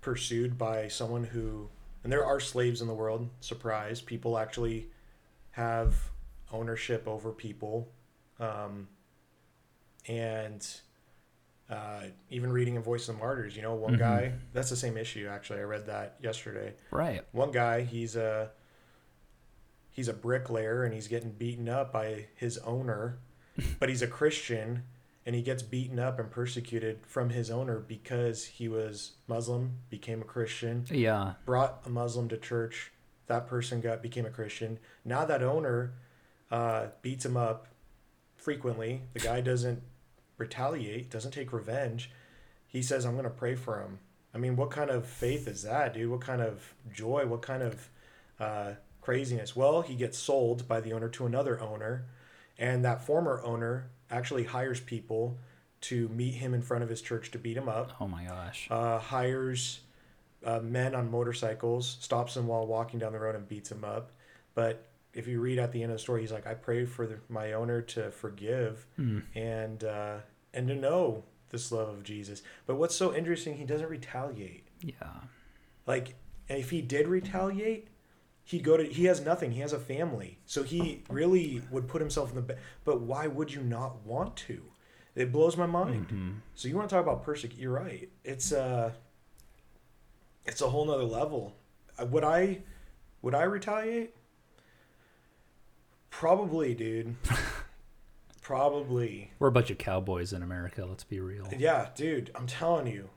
[0.00, 1.68] pursued by someone who,
[2.04, 3.28] and there are slaves in the world.
[3.40, 4.00] Surprise!
[4.00, 4.88] People actually
[5.52, 5.94] have
[6.52, 7.90] ownership over people,
[8.38, 8.88] um,
[10.08, 10.66] and
[11.68, 13.54] uh, even reading in Voice of the Martyrs.
[13.56, 13.98] You know, one Mhm.
[13.98, 14.32] guy.
[14.52, 15.28] That's the same issue.
[15.28, 16.74] Actually, I read that yesterday.
[16.90, 17.24] right.
[17.32, 18.50] one guy he's a
[19.90, 23.18] he's a bricklayer and he's getting beaten up by his owner
[23.78, 24.82] but he's a christian
[25.26, 30.22] and he gets beaten up and persecuted from his owner because he was muslim became
[30.22, 32.92] a christian Yeah, brought a muslim to church.
[33.26, 34.78] That person got became a christian.
[35.04, 35.92] Now that owner
[36.50, 37.68] uh, beats him up
[38.36, 39.02] frequently.
[39.12, 39.82] The guy doesn't
[40.38, 42.10] retaliate doesn't take revenge.
[42.66, 43.98] He says i'm going to pray for him.
[44.34, 46.10] I mean what kind of faith is that dude?
[46.10, 47.26] What kind of joy?
[47.26, 47.88] What kind of
[48.40, 49.54] uh, craziness?
[49.54, 52.06] Well he gets sold by the owner to another owner
[52.60, 55.36] and that former owner actually hires people
[55.80, 58.68] to meet him in front of his church to beat him up oh my gosh.
[58.70, 59.80] uh, hires
[60.44, 64.10] uh, men on motorcycles, stops him while walking down the road and beats him up.
[64.54, 67.06] But if you read at the end of the story, he's like, "I pray for
[67.06, 69.18] the, my owner to forgive Hmm.
[69.34, 70.16] and uh,
[70.54, 74.66] and to know this love of Jesus." But what's so interesting, he doesn't retaliate.
[74.82, 74.94] Yeah,
[75.86, 76.14] Like,
[76.48, 77.88] if he did retaliate,
[78.50, 78.84] he'd go to.
[78.84, 79.52] He has nothing.
[79.52, 82.56] He has a family, so he really would put himself in the.
[82.84, 84.62] But why would you not want to?
[85.14, 86.08] It blows my mind.
[86.08, 86.34] Mhm.
[86.54, 87.58] So you want to talk about persecute?
[87.60, 88.08] You're right.
[88.24, 88.92] It's uh
[90.46, 91.56] it's a whole nother level.
[91.98, 92.62] Uh, Would I
[93.22, 94.14] would I retaliate?
[96.10, 97.16] Probably, dude.
[98.42, 99.30] Probably.
[99.38, 100.84] we're a bunch of cowboys in America.
[100.84, 101.46] Let's be real.
[101.56, 102.30] Yeah, dude.
[102.34, 103.10] I'm telling you.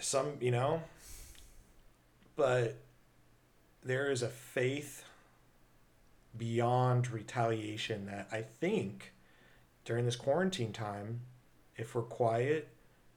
[0.00, 0.82] Some, you know,
[2.34, 2.76] but
[3.82, 5.04] there is a faith
[6.36, 9.12] beyond retaliation that I think
[9.84, 11.20] during this quarantine time,
[11.76, 12.68] if we're quiet,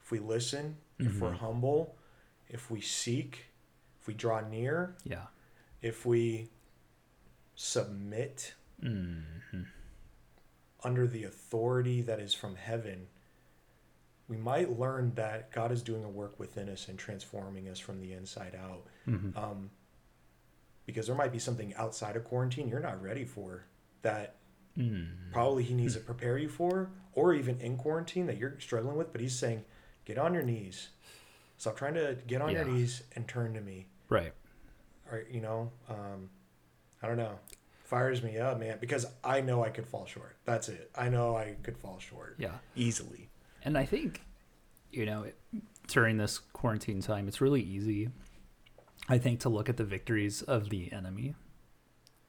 [0.01, 1.37] if we listen, if we're Mhm.
[1.37, 1.97] humble,
[2.49, 3.45] if we seek,
[3.99, 5.27] if we draw near, Yeah.
[5.81, 6.49] if we
[7.55, 9.21] submit hmm
[10.85, 13.07] under the authority that is from heaven,
[14.27, 18.01] we might learn that God is doing a work within us and transforming us from
[18.01, 18.85] the inside out.
[19.05, 19.71] hmm Um,
[20.85, 23.65] because there might be something outside of quarantine you're not ready for
[24.01, 24.35] that
[24.77, 25.31] Mm.
[25.31, 29.11] probably He needs to prepare you for, or even in quarantine that you're struggling with.
[29.11, 29.65] But He's saying,
[30.03, 30.89] get on your knees.
[31.57, 33.85] Stop trying to get on your knees and turn to me.
[34.09, 34.33] Right.
[35.11, 36.31] Or, you know, um,
[37.03, 37.37] I don't know.
[37.83, 40.37] Fires me up, man, because I know I could fall short.
[40.43, 40.89] That's it.
[40.95, 42.57] I know I could fall short Yeah.
[42.75, 43.29] easily.
[43.63, 44.23] And I think,
[44.91, 45.27] you know,
[45.87, 48.09] during this quarantine time, it's really easy,
[49.09, 51.35] I think, to look at the victories of the enemy.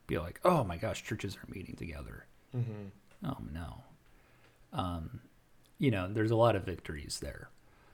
[0.06, 2.26] Be like, oh my gosh, churches are meeting together.
[2.54, 3.26] Mm-hmm.
[3.26, 3.84] Oh no.
[4.72, 5.20] Um,
[5.78, 7.48] you know, there's a lot of victories there.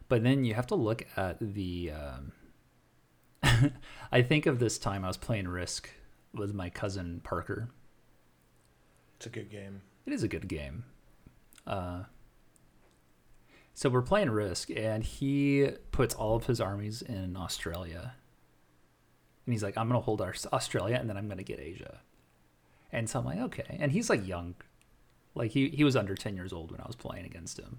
[0.08, 1.92] But then you have to look at the.
[1.92, 2.32] Um,
[4.12, 5.90] I think of this time I was playing Risk
[6.34, 7.68] with my cousin Parker.
[9.16, 9.82] It's a good game.
[10.06, 10.84] It is a good game.
[11.66, 12.04] Uh,
[13.74, 18.14] so we're playing Risk, and he puts all of his armies in Australia.
[19.50, 21.58] And he's like, I'm going to hold our Australia, and then I'm going to get
[21.58, 21.98] Asia.
[22.92, 23.78] And so I'm like, okay.
[23.80, 24.54] And he's like young.
[25.34, 27.78] Like, he, he was under 10 years old when I was playing against him.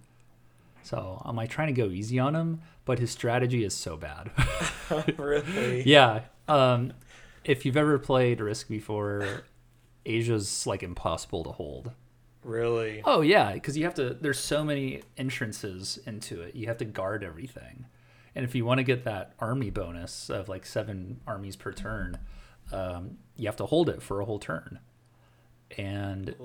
[0.83, 4.31] So I'm like trying to go easy on him, but his strategy is so bad.
[5.17, 5.83] really?
[5.83, 6.23] yeah.
[6.49, 6.91] Um,
[7.45, 9.43] if you've ever played Risk before,
[10.05, 11.91] Asia's like impossible to hold.
[12.43, 13.01] Really?
[13.05, 14.17] Oh yeah, because you have to.
[14.19, 16.53] There's so many entrances into it.
[16.53, 17.85] You have to guard everything,
[18.35, 22.17] and if you want to get that army bonus of like seven armies per turn,
[22.71, 24.79] um, you have to hold it for a whole turn.
[25.77, 26.35] And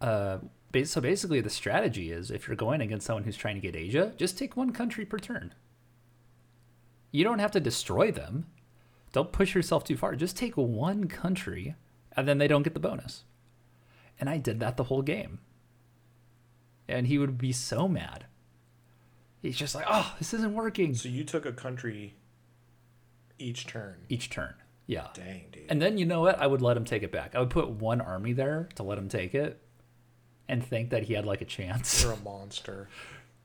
[0.00, 0.38] uh,
[0.84, 4.12] so basically, the strategy is if you're going against someone who's trying to get Asia,
[4.16, 5.54] just take one country per turn.
[7.10, 8.46] You don't have to destroy them.
[9.12, 10.16] Don't push yourself too far.
[10.16, 11.74] Just take one country,
[12.16, 13.24] and then they don't get the bonus.
[14.18, 15.40] And I did that the whole game.
[16.88, 18.26] And he would be so mad.
[19.42, 20.94] He's just like, oh, this isn't working.
[20.94, 22.14] So you took a country
[23.38, 23.96] each turn.
[24.08, 24.54] Each turn.
[24.86, 25.08] Yeah.
[25.14, 25.64] Dang, dude.
[25.68, 26.38] And then you know what?
[26.40, 27.34] I would let him take it back.
[27.34, 29.60] I would put one army there to let him take it
[30.48, 32.02] and think that he had like a chance.
[32.02, 32.88] You're a monster.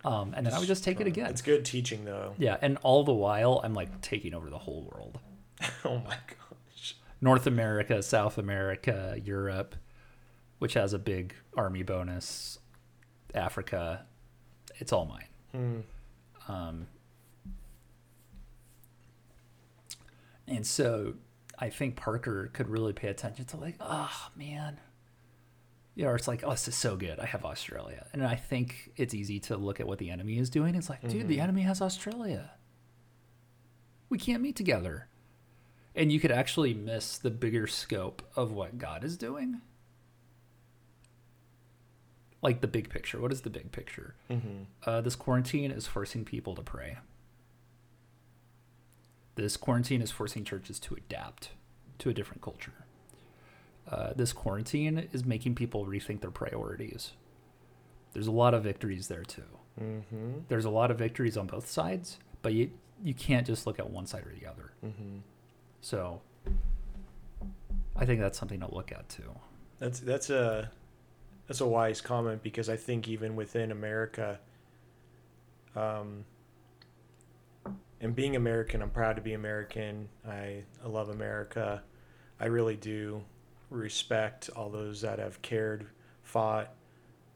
[0.05, 1.27] Um, and then I would just take it again.
[1.31, 2.35] It's good teaching, though.
[2.37, 2.57] Yeah.
[2.61, 5.19] And all the while, I'm like taking over the whole world
[5.85, 6.95] oh my gosh.
[7.21, 9.75] North America, South America, Europe,
[10.59, 12.59] which has a big army bonus,
[13.33, 14.05] Africa.
[14.75, 15.26] It's all mine.
[15.57, 16.51] Hmm.
[16.51, 16.87] Um,
[20.47, 21.15] And so
[21.59, 24.79] I think Parker could really pay attention to like, oh man.
[25.95, 27.19] You know, it's like, oh, this is so good.
[27.19, 28.05] I have Australia.
[28.13, 30.75] And I think it's easy to look at what the enemy is doing.
[30.75, 32.51] It's like, dude, the enemy has Australia.
[34.07, 35.07] We can't meet together.
[35.95, 39.61] And you could actually miss the bigger scope of what God is doing.
[42.41, 43.19] Like the big picture.
[43.19, 44.15] What is the big picture?
[44.29, 44.63] Mm-hmm.
[44.85, 46.97] Uh, this quarantine is forcing people to pray.
[49.35, 51.49] This quarantine is forcing churches to adapt
[51.99, 52.85] to a different culture.
[53.89, 57.11] Uh, this quarantine is making people rethink their priorities.
[58.13, 59.43] There's a lot of victories there too.
[59.79, 60.39] Mm-hmm.
[60.47, 62.71] There's a lot of victories on both sides, but you
[63.03, 64.71] you can't just look at one side or the other.
[64.83, 65.19] Mm-hmm.
[65.81, 66.21] So
[67.95, 69.31] I think that's something to look at too.
[69.79, 70.71] That's that's a
[71.47, 74.39] that's a wise comment because I think even within America,
[75.75, 76.25] um,
[77.99, 80.09] and being American, I'm proud to be American.
[80.27, 81.81] I I love America.
[82.39, 83.23] I really do
[83.69, 85.87] respect all those that have cared,
[86.23, 86.73] fought,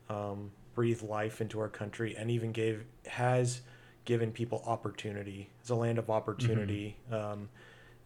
[0.09, 3.61] um, breathed life into our country, and even gave has
[4.03, 5.49] given people opportunity.
[5.61, 7.49] It's a land of opportunity, um,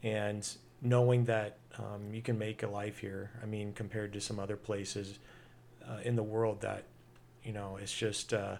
[0.03, 0.47] and
[0.81, 3.31] knowing that um, you can make a life here.
[3.41, 5.17] I mean, compared to some other places
[5.87, 6.83] uh, in the world, that
[7.43, 8.55] you know, it's just uh,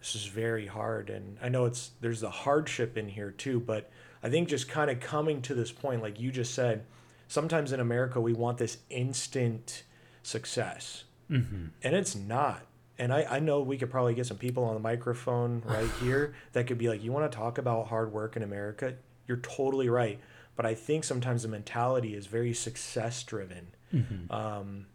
[0.00, 1.10] this is very hard.
[1.10, 3.90] And I know it's there's the hardship in here too, but
[4.22, 6.84] I think just kind of coming to this point, like you just said,
[7.28, 9.84] sometimes in America we want this instant
[10.22, 11.66] success, Mm-hmm.
[11.82, 12.66] and it's not.
[12.98, 16.34] And I, I know we could probably get some people on the microphone right here
[16.52, 18.94] that could be like, you want to talk about hard work in America?
[19.26, 20.20] You're totally right.
[20.54, 23.68] But I think sometimes the mentality is very success driven.
[23.92, 24.32] Mm-hmm.
[24.32, 24.86] Um,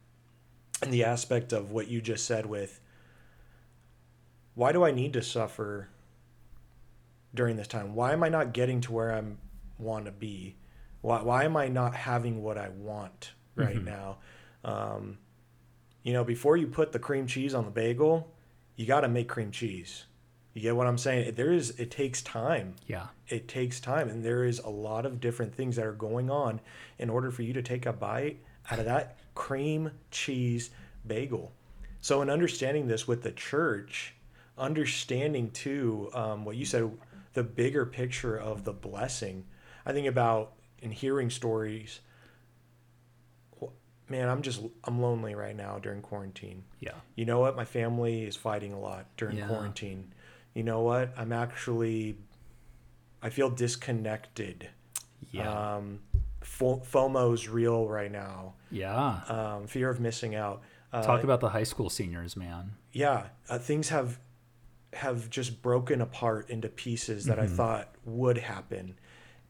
[0.81, 2.79] and the aspect of what you just said with,
[4.55, 5.89] why do I need to suffer
[7.33, 7.95] during this time?
[7.95, 9.23] Why am I not getting to where I
[9.77, 10.55] want to be?
[11.01, 13.85] Why, why am I not having what I want right Mhm.
[13.85, 14.17] now?
[14.63, 15.17] Um,
[16.03, 18.33] you know, before you put the cream cheese on the bagel,
[18.75, 20.05] you got to make cream cheese.
[20.53, 21.35] You get what I'm saying?
[21.35, 22.75] There is, it takes time.
[22.87, 23.07] Yeah.
[23.27, 26.59] It takes time, and there is a lot of different things that are going on
[26.97, 28.39] in order for you to take a bite
[28.71, 30.69] out of that cream cheese
[31.07, 31.53] bagel.
[32.01, 34.13] So, in understanding this with the church,
[34.57, 36.91] understanding too um, what you said,
[37.33, 39.45] the bigger picture of the blessing.
[39.85, 42.01] I think about in hearing stories.
[44.09, 46.65] Man, I'm just I'm lonely right now during quarantine.
[46.81, 46.95] Yeah.
[47.15, 47.55] You know what?
[47.55, 49.47] My family is fighting a lot during Yeah.
[49.47, 50.13] quarantine.
[50.53, 51.13] You know what?
[51.15, 52.17] I'm actually,
[53.21, 54.67] I feel disconnected.
[55.31, 55.75] Yeah.
[55.75, 56.01] Um,
[56.41, 58.55] FOMO's real right now.
[58.71, 59.21] Yeah.
[59.27, 60.61] Um, fear of missing out.
[60.91, 62.71] Uh, Talk about the high school seniors, man.
[62.91, 64.19] yeah, uh, things have
[64.93, 68.95] have just broken apart into pieces that I thought would happen,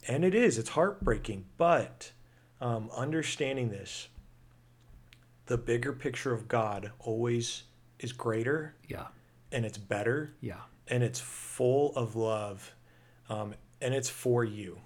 [0.08, 0.58] and it is.
[0.58, 2.12] It's heartbreaking, but
[2.60, 4.10] um, understanding this,
[5.46, 7.64] the bigger picture of God always
[8.00, 9.08] is greater Yeah.
[9.52, 10.60] and it's better Yeah.
[10.88, 12.74] and it's full of love
[13.30, 14.80] um, and it's for you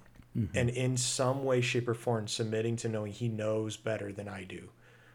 [0.54, 4.44] and in some way shape or form submitting to knowing he knows better than i
[4.44, 4.68] do.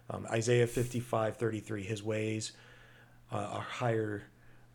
[0.10, 2.53] Um, isaiah 55 33 his ways
[3.32, 4.23] uh, are higher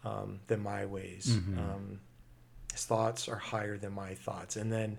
[0.05, 1.39] um, than my ways.
[1.59, 2.01] Um,
[2.73, 4.57] his thoughts are higher than my thoughts.
[4.57, 4.99] And then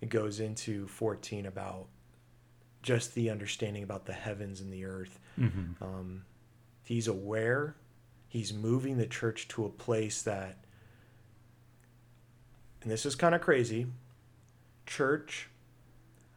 [0.00, 1.86] it goes into 14 about
[2.82, 5.18] just the understanding about the heavens and the earth.
[5.38, 5.82] Mm-hmm.
[5.82, 6.24] um,
[6.84, 7.74] he's aware
[8.28, 10.58] he's moving the church to a place that
[12.82, 13.86] and this is kind of crazy
[14.86, 15.48] church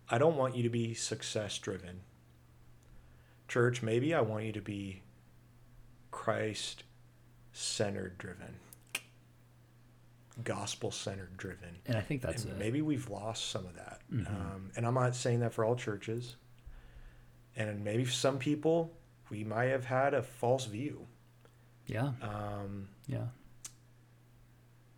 [0.10, 2.02] i don't want you to be success driven
[3.48, 5.02] church maybe i want you to be
[6.12, 6.84] christ
[7.52, 8.56] centered driven
[10.44, 14.02] gospel centered driven And I think that's and maybe we've lost some of that.
[14.12, 14.28] Mhm.
[14.30, 16.36] Um, and I'm not saying that for all churches.
[17.56, 18.96] And maybe for some people,
[19.32, 21.08] we might have had a false view.
[21.88, 22.14] Yeah.
[22.22, 23.30] Um, Yeah.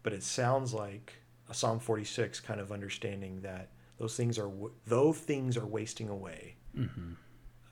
[0.04, 1.14] but it sounds like
[1.50, 4.50] a Psalm 46 kind of understanding that those things are,
[4.86, 7.14] though things are wasting away, Mm-hmm.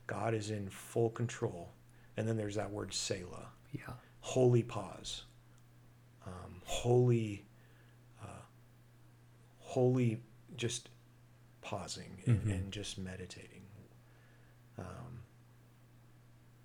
[0.08, 1.74] God is in full control.
[2.18, 3.94] And then there's that word Selah, Yeah.
[4.22, 5.24] holy pause,
[6.26, 7.46] um, holy,
[8.22, 8.42] uh,
[9.60, 10.24] holy,
[10.56, 10.90] just
[11.62, 12.52] pausing and, Mhm.
[12.52, 13.66] and just meditating,
[14.78, 15.24] um,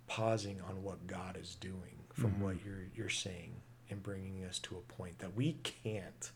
[0.07, 2.65] pausing on what God is doing from what Mhm.
[2.65, 6.31] you're you're saying and bringing us to a point that we can't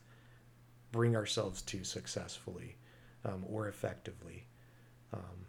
[0.91, 2.77] bring ourselves to successfully
[3.25, 4.47] um, or effectively.
[5.13, 5.45] Um,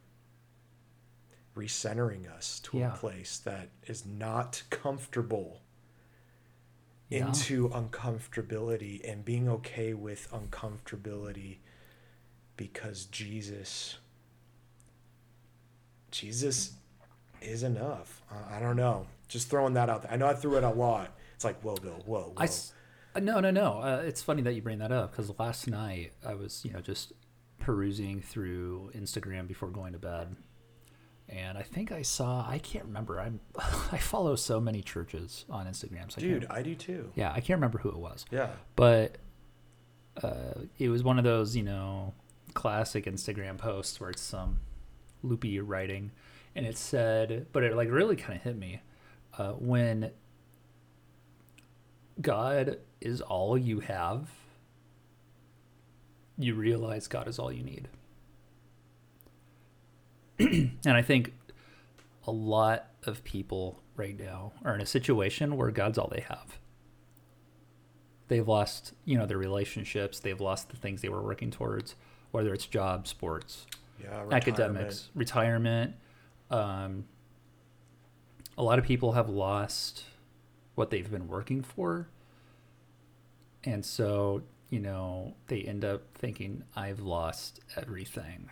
[1.57, 2.95] recentering us to Yeah.
[2.95, 5.63] a place that is not comfortable
[7.09, 7.27] Yeah.
[7.29, 11.59] into uncomfortability and being okay with uncomfortability
[12.57, 13.99] because Jesus
[16.11, 16.73] Jesus
[17.43, 18.23] is enough.
[18.31, 19.07] Uh, I don't know.
[19.29, 20.11] Just throwing that out there.
[20.11, 21.15] I know I threw it a lot.
[21.35, 22.35] It's like, whoa, Bill, whoa, whoa.
[22.37, 22.49] I
[23.21, 23.81] no, no, no.
[23.81, 26.81] Uh, it's funny that you bring that up because last night I was, you know,
[26.81, 27.13] just
[27.59, 30.37] perusing through Instagram before going to bed,
[31.29, 32.47] and I think I saw.
[32.49, 33.21] I can't remember.
[33.21, 33.41] I'm.
[33.93, 36.11] I follow so many churches on Instagram.
[36.13, 37.11] So I Dude, can't, I do too.
[37.15, 38.51] yeah, I can't remember who it was, Yeah.
[38.77, 39.17] but
[40.23, 42.15] uh, it was one of those, you know,
[42.55, 44.61] classic Instagram posts where it's some
[45.23, 46.13] loopy writing,
[46.55, 48.81] and it said, but it like really kind of hit me
[49.37, 50.11] uh, when
[52.21, 54.29] God is all you have,
[56.37, 57.89] you realize God is all you need.
[60.39, 61.33] and I think
[62.27, 66.59] a lot of people right now are in a situation where God's all they have.
[68.29, 71.95] They've lost, you know, their relationships, they've lost the things they were working towards,
[72.31, 73.67] whether it's job, sports,
[74.01, 74.09] Yeah.
[74.23, 74.35] retirement.
[74.35, 75.97] academics, retirement.
[76.51, 77.07] Um,
[78.57, 80.05] a lot of people have lost
[80.75, 82.09] what they've been working for.
[83.73, 88.49] And so, you know, they end up thinking, I've lost everything.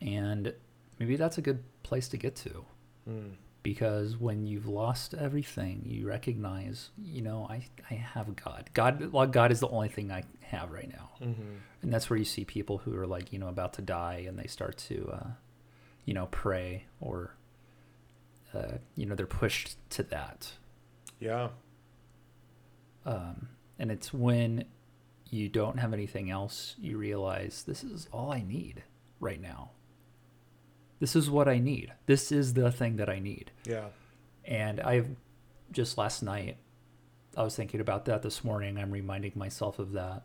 [0.00, 0.52] And
[0.98, 2.64] maybe that's a good place to get to
[3.08, 3.34] Mm.
[3.62, 8.70] because when you've lost everything, you recognize, you know, I, I have God.
[8.72, 11.32] God, well, God is the only thing I have right now hmm
[11.82, 14.38] and that's where you see people who are like you know about to die and
[14.38, 15.26] they start to uh,
[16.04, 17.34] you know pray or
[18.54, 20.52] uh, you know they're pushed to that
[21.18, 21.48] Yeah.
[23.06, 23.48] Um,
[23.78, 24.64] and it's when
[25.30, 28.82] you don't have anything else you realize this is all i need
[29.20, 29.70] right now.
[31.00, 31.92] This is what i need.
[32.06, 33.50] This is the thing that i need.
[33.66, 33.86] Yeah.
[34.44, 35.08] and i've
[35.72, 36.56] just last night
[37.36, 38.78] i was thinking about that this morning.
[38.78, 40.22] I'm reminding myself of that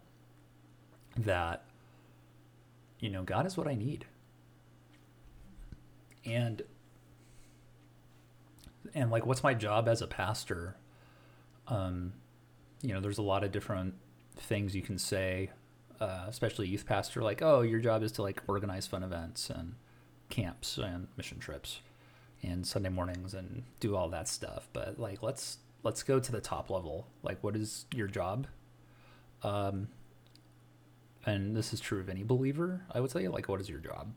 [1.17, 1.63] that
[2.99, 4.05] you know god is what i need.
[6.25, 6.61] And
[8.93, 10.75] and like what's my job as a pastor?
[11.67, 12.13] Um
[12.82, 13.93] you know there's a lot of different
[14.38, 15.49] things you can say
[15.99, 19.75] uh, especially youth pastor like oh your job is to like organize fun events and
[20.30, 21.82] camps and mission trips
[22.41, 24.69] and sunday mornings and do all that stuff.
[24.73, 27.07] But like let's let's go to the top level.
[27.23, 28.47] Like what is your job?
[29.43, 29.89] Um
[31.25, 34.13] and this is true of any believer i would say like what is your job?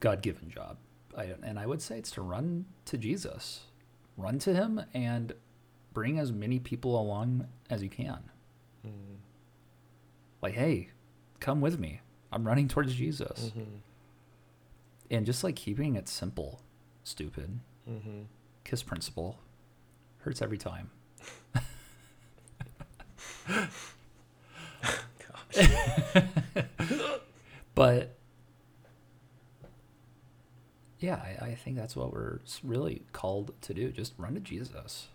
[0.00, 0.76] God-given job.
[1.16, 3.64] I, and i would say it's to run to jesus
[4.16, 5.32] run to him and
[5.92, 8.18] bring as many people along as you can.
[8.86, 9.16] Mm.
[10.42, 10.88] like hey
[11.40, 12.00] come with me.
[12.32, 13.50] I'm running towards jesus.
[13.50, 13.62] Hmm
[15.10, 16.60] and just like keeping it simple
[17.02, 18.22] stupid hmm
[18.64, 19.38] kiss principle
[20.18, 20.90] hurts every time.
[27.74, 28.16] But
[30.98, 35.08] yeah I, I think that's what we're really called to do just run to jesus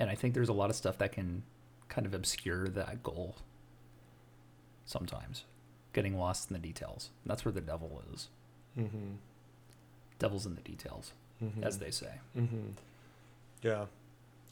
[0.00, 1.44] and i think there's a lot of stuff that can
[1.88, 3.36] kind of obscure that goal
[4.84, 5.44] sometimes
[5.92, 8.28] getting lost in the details that's where the devil is
[8.78, 9.14] Mm-hmm.
[10.18, 12.70] devil's in the details hmm as they say Mm-hmm.
[13.62, 13.84] Yeah.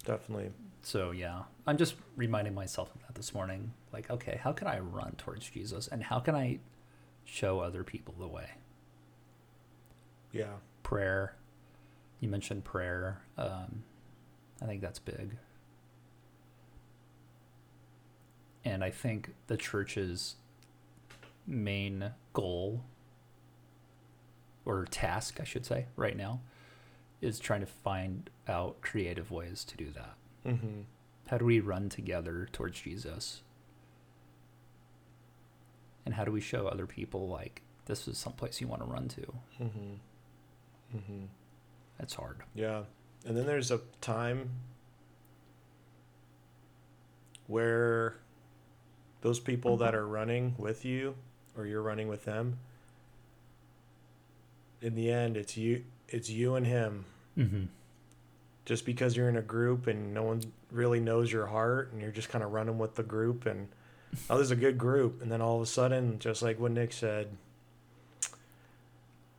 [0.05, 0.51] Definitely.
[0.83, 3.73] So yeah, I'm just reminding myself of that this morning.
[3.93, 6.59] Like, okay, how can I run towards Jesus, and how can I
[7.25, 8.51] show other people the way?
[10.33, 10.53] Yeah.
[10.83, 11.35] Prayer.
[12.21, 13.21] You mentioned prayer.
[13.37, 13.83] Um,
[14.63, 15.37] I think that's big.
[18.65, 20.37] And I think the church's
[21.47, 22.83] main goal
[24.65, 26.41] or task, I should say, right now,
[27.23, 30.15] is trying to find out creative ways to do that.
[30.45, 30.81] hmm
[31.29, 33.43] How do we run together towards Jesus?
[36.05, 39.09] And how do we show other people like this is someplace you want to run
[39.09, 39.35] to?
[39.59, 39.95] hmm
[40.93, 41.25] hmm
[41.99, 42.43] It's hard.
[42.55, 42.83] Yeah.
[43.27, 44.51] And then there's a time
[47.47, 48.17] where
[49.21, 51.15] those people that are running with you
[51.57, 52.59] or you're running with them
[54.81, 57.05] in the end it's you it's you and him
[57.37, 57.65] Mm-hmm.
[58.65, 60.43] just because you're in a group and no one
[60.73, 63.69] really knows your heart and you're just kind of running with the group and
[64.29, 66.93] oh there's a good group and then all of a sudden just like what nick
[66.93, 67.29] said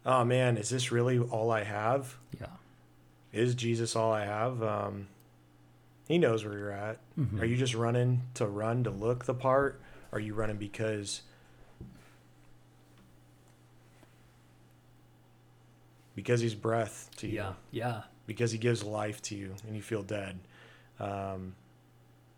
[0.06, 2.48] oh man is this really all i have Yeah.
[3.34, 5.08] Is jesus all i have um,
[6.08, 7.42] he knows where you're at Mhm.
[7.42, 11.22] are you just running to run to look the part are you running because
[16.16, 17.54] because he's breath to you Yeah.
[17.72, 18.02] Yeah.
[18.28, 20.40] because he gives life to you and you feel dead.
[21.00, 21.56] Um,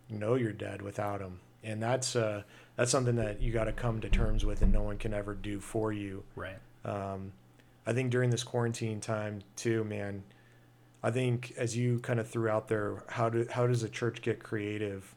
[0.10, 1.40] you know you're dead without him.
[1.64, 2.44] and that's uh,
[2.76, 5.34] that's something that you got to come to terms with, and no one can ever
[5.36, 6.24] do for you.
[6.36, 6.58] Right.
[6.84, 7.34] Um,
[7.86, 10.24] I think during this quarantine time too, man.
[11.04, 14.22] I think as you kind of threw out there, how do how does a church
[14.22, 15.16] get creative?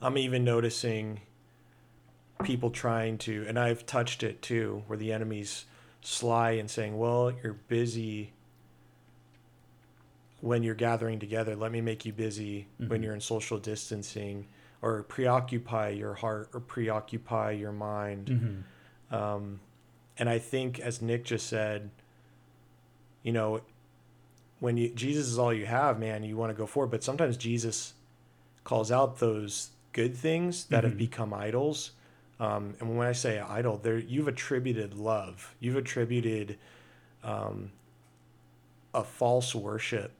[0.00, 1.20] I'm even noticing
[2.42, 5.66] people trying to, and I've touched it too, where the enemy's
[6.00, 8.32] sly and saying, "Well, you're busy
[10.40, 11.54] when you're gathering together.
[11.54, 13.04] Let me make you busy when Mhm.
[13.04, 14.48] you're in social distancing,
[14.80, 19.14] or preoccupy your heart, or preoccupy your mind." Mm-hmm.
[19.14, 19.60] Um,
[20.18, 21.90] and I think, as Nik just said,
[23.22, 23.60] you know,
[24.62, 26.90] when you Jesus is all you have, man, you want to go forward.
[26.92, 27.94] But sometimes Jesus
[28.62, 30.98] calls out those good things that have Mhm.
[30.98, 31.90] become idols.
[32.38, 36.58] Um, and when I say idol, there you've attributed love, you've attributed
[37.24, 37.70] um,
[38.94, 40.12] a false worship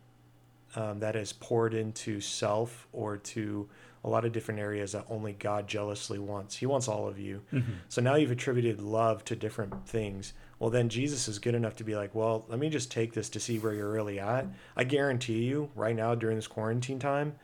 [0.74, 3.68] um, that is poured into self or to
[4.04, 6.56] a lot of different areas that only God jealously wants.
[6.56, 7.42] He wants all of you.
[7.52, 7.72] Mm-hmm.
[7.88, 10.32] So now you've attributed love to different things.
[10.62, 13.28] Well, then Jesus is good enough to be like, well, let me just take this
[13.30, 14.46] to see where you're really at.
[14.76, 17.34] I guarantee you, right now during this quarantine time,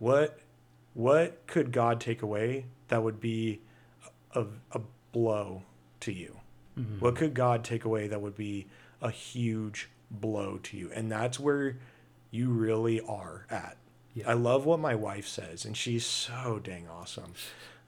[0.00, 0.40] what
[0.92, 3.60] what could God take away that would be
[4.34, 4.80] a, a
[5.12, 5.62] blow
[6.00, 6.40] to you?
[6.76, 6.98] Mm-hmm.
[6.98, 8.66] What could God take away that would be
[9.00, 10.90] a huge blow to you?
[10.92, 11.76] And that's where
[12.32, 13.76] you really are at.
[14.14, 14.28] Yeah.
[14.28, 17.34] I love what my wife says, and she's so dang awesome.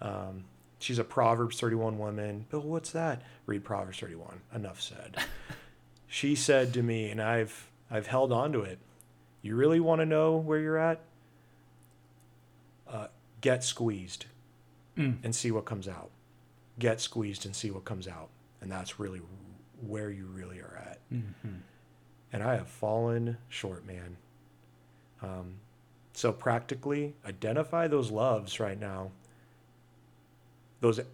[0.00, 0.44] Um,
[0.84, 2.46] she's a Proverbs 31 woman.
[2.50, 3.22] Bill, what's that?
[3.46, 4.40] Read Proverbs 31.
[4.54, 5.16] Enough said.
[6.06, 8.78] she said to me, and I've I've held on to it.
[9.42, 11.00] You really want to know where you're at?
[12.88, 13.08] Uh,
[13.40, 14.26] get squeezed
[14.96, 15.16] Mm.
[15.24, 16.10] and see what comes out.
[16.78, 18.28] Get squeezed and see what comes out,
[18.60, 19.20] and that's really
[19.84, 21.00] where you really are at.
[21.12, 21.48] Mm-hmm.
[22.32, 24.18] And I have fallen short, man.
[25.20, 25.54] Um,
[26.12, 29.10] so practically identify those loves right now.
[30.84, 31.06] Those a-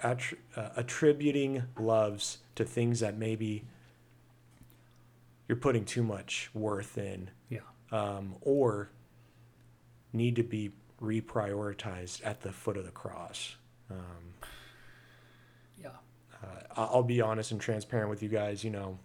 [0.00, 3.64] attri- uh, attributing loves to things that maybe
[5.48, 7.60] you're putting too much worth in, Yeah.
[7.90, 8.90] um, or
[10.12, 13.56] need to be reprioritized at the foot of the cross.
[13.88, 14.34] Um,
[15.80, 15.96] Yeah.
[16.42, 18.62] uh, I'll be honest and transparent with you guys.
[18.62, 18.98] You know,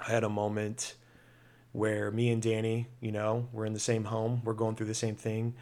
[0.00, 0.96] I had a moment
[1.70, 4.42] where me and Danny, you know, we're in the same home.
[4.42, 5.54] We're going through the same thing.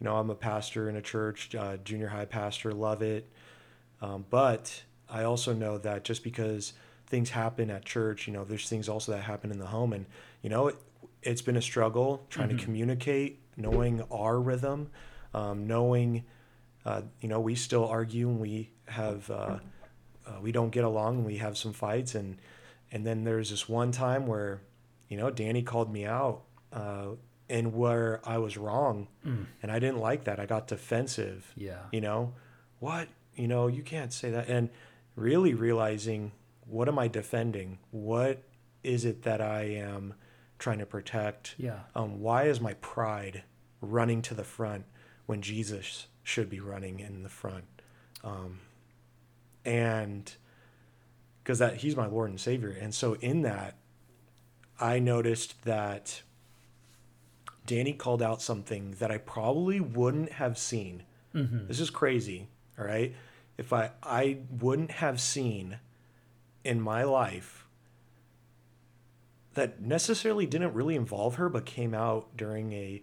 [0.00, 3.28] You know, I'm a pastor in a church, uh, junior high pastor, love it.
[4.00, 6.72] Um, but I also know that just because
[7.06, 9.92] things happen at church, you know, there's things also that happen in the home.
[9.92, 10.06] And,
[10.42, 10.76] you know, it,
[11.22, 12.58] it's been a struggle trying Mhm.
[12.58, 14.90] to communicate, knowing our rhythm,
[15.34, 16.24] um, knowing,
[16.84, 19.58] uh, you know, we still argue and we have, uh,
[20.26, 22.14] uh, we don't get along and we have some fights.
[22.14, 22.40] And,
[22.92, 24.60] and then there's this one time where,
[25.08, 26.42] you know, Danny called me out
[26.72, 27.08] uh,
[27.50, 29.08] and where I was wrong.
[29.26, 29.46] Mm.
[29.62, 30.38] And I didn't like that.
[30.38, 31.78] I got defensive Yeah.
[31.92, 32.34] you know
[32.80, 34.68] what you know you can't say that and
[35.16, 36.30] really realizing
[36.66, 38.42] what am i defending what
[38.84, 40.14] is it that i am
[40.60, 41.80] trying to protect Yeah.
[41.96, 43.42] um, why is my pride
[43.80, 44.84] running to the front
[45.26, 47.64] when jesus should be running in the front
[48.22, 48.60] um,
[49.64, 50.34] and
[51.42, 53.76] because that he's my lord and savior and so in that
[54.80, 56.22] i noticed that
[57.68, 61.02] danny called out something that i probably wouldn't have seen
[61.34, 61.66] Mm-hmm.
[61.68, 62.48] this is crazy,
[62.78, 63.14] all right?
[63.58, 65.78] If I I wouldn't have seen
[66.64, 67.66] in my life
[69.54, 73.02] that necessarily didn't really involve her but came out during a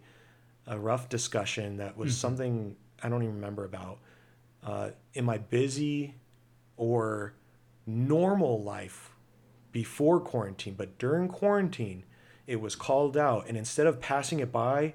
[0.67, 2.15] a rough discussion that was Mhm.
[2.17, 3.99] something I don't even remember about
[4.63, 6.15] uh, in my busy
[6.75, 7.35] or
[7.85, 9.11] normal life
[9.71, 12.03] before quarantine, but during quarantine,
[12.47, 14.93] it was called out, and instead of passing it by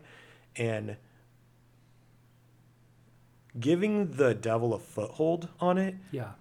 [0.57, 0.96] and
[3.59, 6.32] giving the devil a foothold on it, Yeah.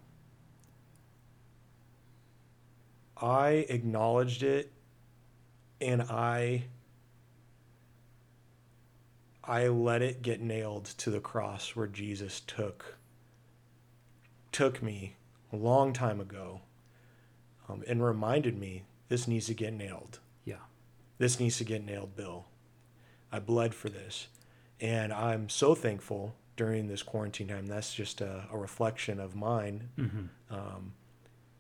[3.22, 4.72] I acknowledged it
[5.82, 6.66] and I
[9.43, 12.97] I let it get nailed to the cross where Jesus took
[14.51, 15.16] took me
[15.51, 16.62] a long time ago
[17.68, 20.20] um, and reminded me this needs to get nailed.
[21.20, 22.45] This needs to get nailed, Bill.
[23.32, 24.30] I bled for this.
[24.82, 27.67] And I'm so thankful during this quarantine time.
[27.67, 30.53] That's just a, a reflection of mine Mm-hmm.
[30.53, 30.93] um,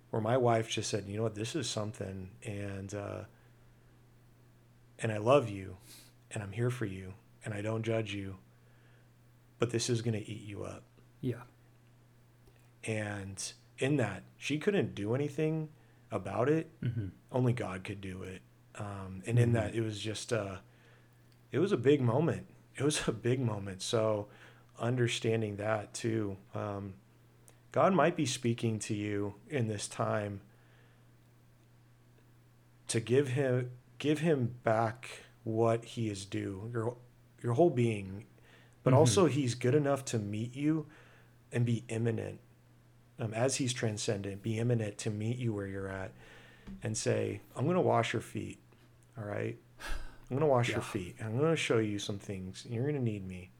[0.09, 1.35] where my wife just said, "You know what?
[1.35, 3.25] This is something, and uh,
[4.97, 5.77] and I love you,
[6.31, 7.13] and I'm here for you,
[7.45, 8.37] and I don't judge you,
[9.59, 10.83] but this is going to eat you up."
[11.21, 11.43] Yeah.
[12.85, 15.69] And in that, she couldn't do anything
[16.11, 16.71] about it.
[16.81, 17.07] Mm-hmm.
[17.31, 18.41] Only God could do it.
[18.79, 19.53] Um, and in Mhm.
[19.53, 20.57] that, it was just uh,
[21.51, 23.81] it was a big moment, it was a big moment.
[23.81, 24.27] So
[24.79, 26.93] understanding that too, um,
[27.71, 30.41] God might be speaking to you in this time
[32.87, 36.95] to give him give him back what he is due, your
[37.43, 38.25] your whole being,
[38.83, 38.97] but Mhm.
[38.97, 40.87] also he's good enough to meet you
[41.51, 42.39] and be immanent
[43.19, 46.11] um, as he's transcendent, be immanent to meet you where you're at
[46.83, 48.59] and say, I'm going to wash your feet.
[49.19, 49.57] All right.
[49.81, 50.83] I'm going to wash your Yeah.
[50.83, 51.15] feet.
[51.21, 52.65] I'm going to show you some things.
[52.69, 53.51] You're going to need me,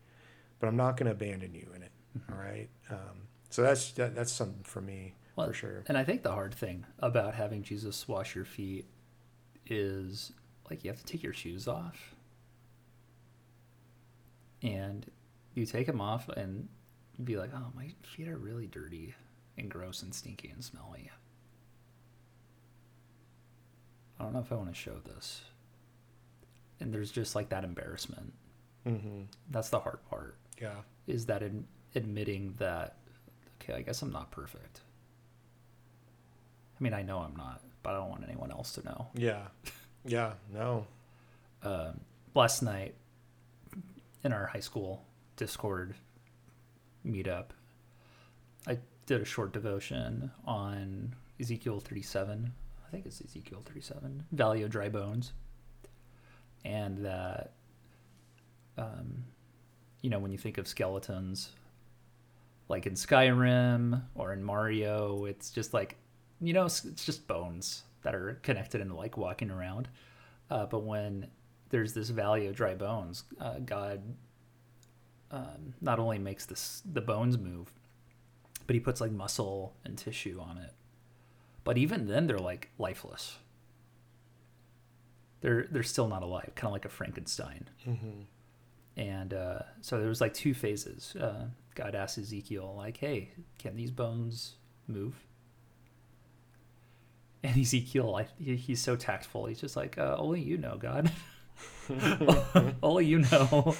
[0.60, 1.92] but I'm not going to abandon you in it.
[2.18, 2.34] Mm-hmm.
[2.34, 2.70] All right.
[2.90, 5.84] Um, so that's, that, that's something for me Well, for sure.
[5.88, 8.86] And I think the hard thing about having Jesus wash your feet
[9.66, 10.32] is
[10.70, 12.16] like you have to take your shoes off.
[14.62, 15.10] And
[15.56, 16.68] you take them off and
[17.24, 19.16] be like, oh, my feet are really dirty
[19.58, 21.10] and gross and stinky and smelly.
[24.20, 25.42] I don't know if I want to show this.
[26.80, 28.34] And there's just like that embarrassment.
[28.86, 30.76] hmm That's the hard part Yeah.
[31.08, 31.66] is that in
[31.96, 32.98] admitting that
[33.62, 34.82] okay i guess i'm not perfect
[36.80, 39.48] i mean i know i'm not but i don't want anyone else to know Yeah.
[40.06, 40.34] Yeah.
[40.54, 40.86] No.
[41.64, 42.00] um,
[42.36, 42.94] last night
[44.24, 45.04] in our high school
[45.36, 45.96] discord
[47.06, 47.46] meetup
[48.68, 52.54] i did a short devotion on ezekiel 37
[52.90, 55.34] i think it's ezekiel 37 valley of dry bones.
[56.66, 57.54] And that
[58.78, 59.24] um,
[60.02, 61.50] you know when you think of skeletons
[62.68, 65.98] like in skyrim or in mario it's just like
[66.42, 69.88] you know it's just bones that are connected and like walking around.
[70.50, 71.28] Uh, but when
[71.70, 74.02] there's this valley of dry bones uh, god
[75.32, 77.72] um, not only makes this the bones move
[78.66, 80.74] but he puts like muscle and tissue on it
[81.70, 83.38] but even then they're like lifeless
[85.42, 88.22] they're they're still not alive kind of like a frankenstein hmm
[89.00, 91.16] and uh, so there was like two phases.
[91.16, 94.56] Uh, God asked Ezekiel, like, "Hey, can these bones
[94.88, 95.16] move?"
[97.42, 99.46] And Ezekiel, I, he, he's so tactful.
[99.46, 101.12] He's just like, uh, "Only you know, God.
[102.84, 103.74] Only you know."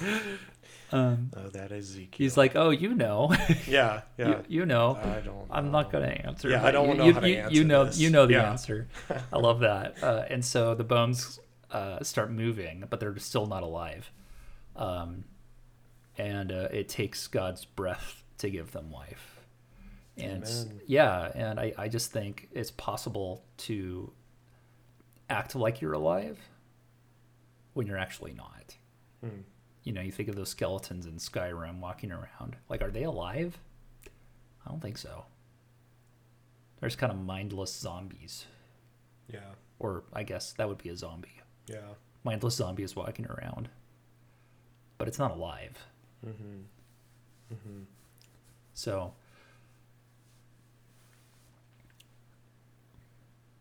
[0.92, 2.08] Um, Oh, that is Ezekiel.
[2.18, 3.32] he's like, "Oh, you know,
[3.66, 4.02] yeah.
[4.18, 4.28] Yeah.
[4.28, 5.46] you, you know." I don't.
[5.50, 6.48] I'm not gonna answer.
[6.50, 7.98] Yeah, I don't you, know you, how to you, answer you know, this.
[7.98, 8.50] you know the Yeah.
[8.50, 8.88] answer.
[9.32, 10.02] I love that.
[10.02, 11.38] Uh, and so the bones
[11.70, 14.10] uh, start moving, but they're still not alive.
[14.76, 15.24] Um,
[16.18, 19.36] and uh, it takes God's breath to give them life.
[20.18, 20.44] And
[20.86, 24.12] yeah, and I, I just think it's possible to
[25.30, 26.38] act like you're alive
[27.72, 28.76] when you're actually not.
[29.22, 29.40] Hmm.
[29.90, 32.54] You know, you think of those skeletons in Skyrim walking around.
[32.68, 33.58] Like, are they alive?
[34.64, 35.24] I don't think so.
[36.78, 38.46] They're just kind of mindless zombies.
[39.26, 39.40] Yeah.
[39.80, 41.40] Or I guess that would be a zombie.
[41.66, 41.94] Yeah.
[42.22, 43.68] Mindless zombie is walking around.
[44.96, 45.76] But it's not alive.
[46.24, 46.60] hmm
[47.48, 47.82] hmm
[48.74, 49.12] So,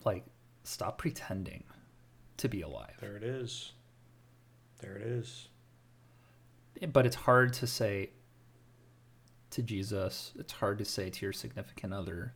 [0.05, 0.25] like,
[0.63, 1.63] stop pretending
[2.37, 2.97] to be alive.
[3.01, 3.71] There it is.
[4.79, 5.47] There it is.
[6.91, 8.11] But it's hard to say
[9.51, 12.33] to Jesus, it's hard to say to your significant other,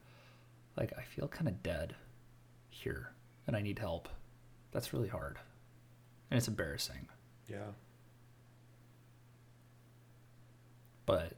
[0.76, 1.96] like, I feel kind of dead
[2.70, 3.14] here
[3.48, 4.10] and I need help.
[4.72, 5.38] That's really hard.
[6.32, 7.08] And it's embarrassing.
[7.48, 7.72] Yeah.
[11.06, 11.34] But,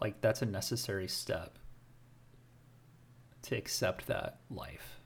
[0.00, 1.58] like, that's a necessary step
[3.42, 5.00] to accept that life.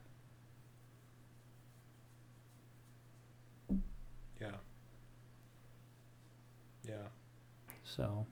[4.41, 4.57] Yeah.
[6.87, 7.07] Yeah.
[7.97, 8.25] So,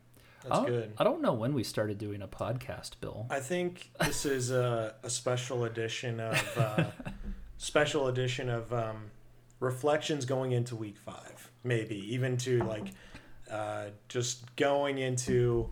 [0.43, 0.93] That's I don't, good.
[0.99, 3.25] I don't know when we started doing a podcast, Bill.
[3.29, 6.83] I think this is a, a special edition of uh,
[7.57, 9.09] special edition of um,
[9.59, 12.87] reflections going into week five, maybe even to like
[13.51, 15.71] uh, just going into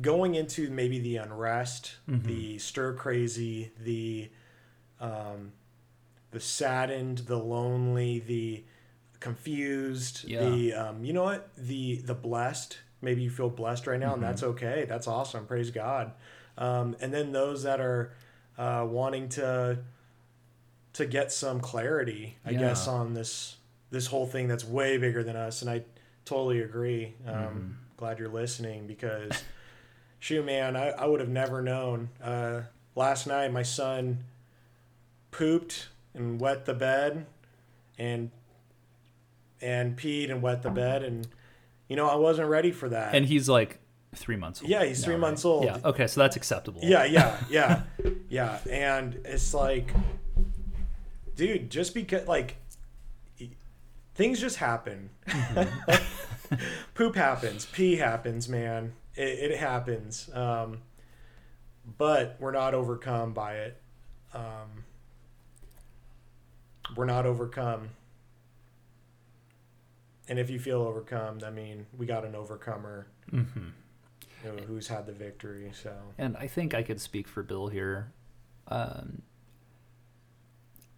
[0.00, 2.22] going into maybe the unrest, Mhm.
[2.24, 4.30] the stir crazy, the
[5.00, 5.52] um,
[6.30, 8.64] the saddened, the lonely, the
[9.20, 10.40] confused, Yeah.
[10.40, 12.78] the um, you know what the the blessed.
[13.02, 14.26] Maybe you feel blessed right now, and Mhm.
[14.26, 14.84] that's okay.
[14.88, 15.46] That's awesome.
[15.46, 16.12] Praise God.
[16.58, 18.12] Um, and then those that are
[18.58, 19.78] uh, wanting to
[20.94, 23.56] to get some clarity, I guess, on this
[23.90, 25.62] this whole thing that's way bigger than us.
[25.62, 25.84] And I
[26.24, 27.14] totally agree.
[27.26, 27.74] Um, Mhm.
[27.96, 29.30] Glad you're listening because,
[30.20, 32.08] shoot, man, I, I would have never known.
[32.22, 32.62] Uh,
[32.94, 34.24] last night, my son
[35.30, 37.26] pooped and wet the bed,
[37.98, 38.30] and
[39.60, 41.26] and peed and wet the bed, and
[41.88, 43.14] you know I wasn't ready for that.
[43.14, 43.78] And he's like
[44.14, 44.70] three months old.
[44.70, 45.20] Yeah, he's now, three right?
[45.20, 45.64] months old.
[45.64, 46.80] Yeah, okay, so that's acceptable.
[46.82, 47.82] Yeah, yeah, yeah,
[48.28, 48.58] yeah.
[48.70, 49.92] And it's like,
[51.36, 52.56] dude, just because, like,
[54.14, 55.10] things just happen.
[56.94, 57.66] Poop happens.
[57.66, 58.92] Pee happens, man.
[59.14, 60.28] It, it happens.
[60.34, 60.78] Um,
[61.98, 63.80] but we're not overcome by it.
[64.34, 64.84] Um,
[66.96, 67.90] we're not overcome.
[70.28, 73.68] And if you feel overcome, I mean, we got an overcomer Mm-hmm.
[74.44, 75.70] you know, who's had the victory.
[75.72, 78.12] So And I think I could speak for Bill here.
[78.68, 79.22] Um,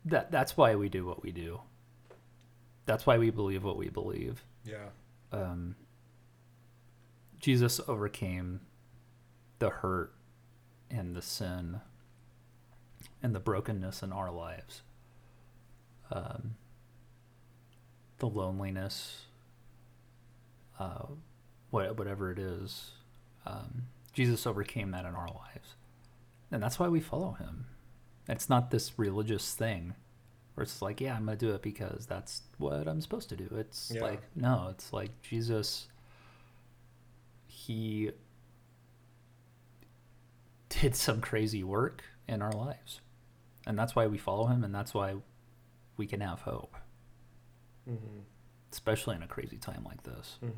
[0.05, 1.61] that that's why we do what we do.
[2.87, 4.45] That's why we believe what we believe.
[4.65, 4.89] yeah,
[5.31, 5.77] Um,
[7.39, 8.61] Jesus overcame
[9.61, 10.13] the hurt
[10.91, 11.81] and the sin
[13.23, 14.83] and the brokenness in our lives.
[16.11, 16.57] Um,
[18.23, 19.23] the loneliness,
[20.79, 21.07] uh,
[21.71, 22.93] whatever it is,
[23.45, 25.75] um, Jesus overcame that in our lives.
[26.53, 27.67] And that's why we follow him.
[28.29, 29.95] It's not this religious thing
[30.55, 33.37] where it's like, yeah, I'm going to do it because that's what I'm supposed to
[33.37, 33.49] do.
[33.59, 34.03] It's Yeah.
[34.03, 35.89] like, no, it's like Jesus,
[37.49, 38.13] he
[40.69, 43.01] did some crazy work in our lives.
[43.67, 45.17] And that's why we follow him, and that's why
[45.97, 46.77] we can have hope,
[47.87, 47.95] hmm
[48.73, 50.39] especially in a crazy time like this.
[50.41, 50.49] hmm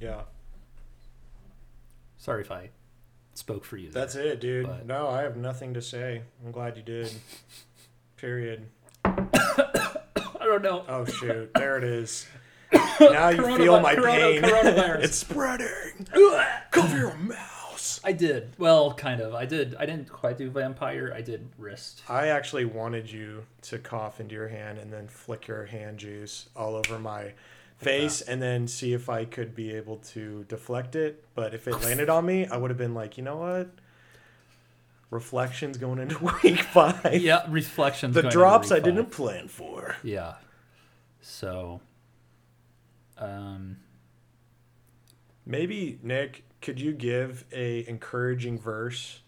[0.00, 0.22] yeah.
[2.16, 2.70] Sorry if I
[3.34, 3.90] spoke for you.
[3.90, 4.24] That's there.
[4.26, 4.66] it, dude.
[4.66, 6.22] But- No, I have nothing to say.
[6.44, 7.12] I'm glad you did.
[8.16, 8.66] Period.
[9.04, 10.84] I don't know.
[10.88, 12.26] Oh shoot, there it is.
[13.00, 14.40] Now you feel my pain.
[14.44, 16.06] it's spreading.
[16.70, 17.14] Cover your
[18.04, 18.54] I did.
[18.58, 19.34] Well, kind of.
[19.34, 19.74] I did.
[19.78, 21.12] I didn't quite do vampire.
[21.14, 22.02] I did wrist.
[22.08, 26.48] I actually wanted you to cough into your hand and then flick your hand juice
[26.56, 27.32] all over my
[27.78, 31.24] face and then see if I could be able to deflect it.
[31.34, 33.70] But if it landed on me, I would have been like, you know what?
[35.10, 37.20] Reflections going into week five.
[37.20, 38.14] Yeah, reflections.
[38.14, 39.96] The going into drops I didn't plan for.
[40.02, 40.34] Yeah.
[41.20, 41.80] So.
[43.18, 43.78] Um.
[45.44, 49.20] Maybe Nik, could you give a encouraging verse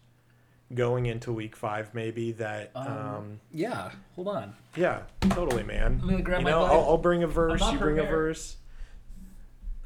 [0.73, 1.93] going into week five?
[1.93, 2.71] Maybe that.
[2.73, 3.91] Um, Um, Yeah.
[4.15, 4.55] Hold on.
[4.75, 5.99] yeah, totally, man.
[6.01, 6.73] I'm gonna grab you my know, Bible.
[6.75, 7.61] I'll, I'll bring a verse.
[7.71, 8.57] You bring a verse.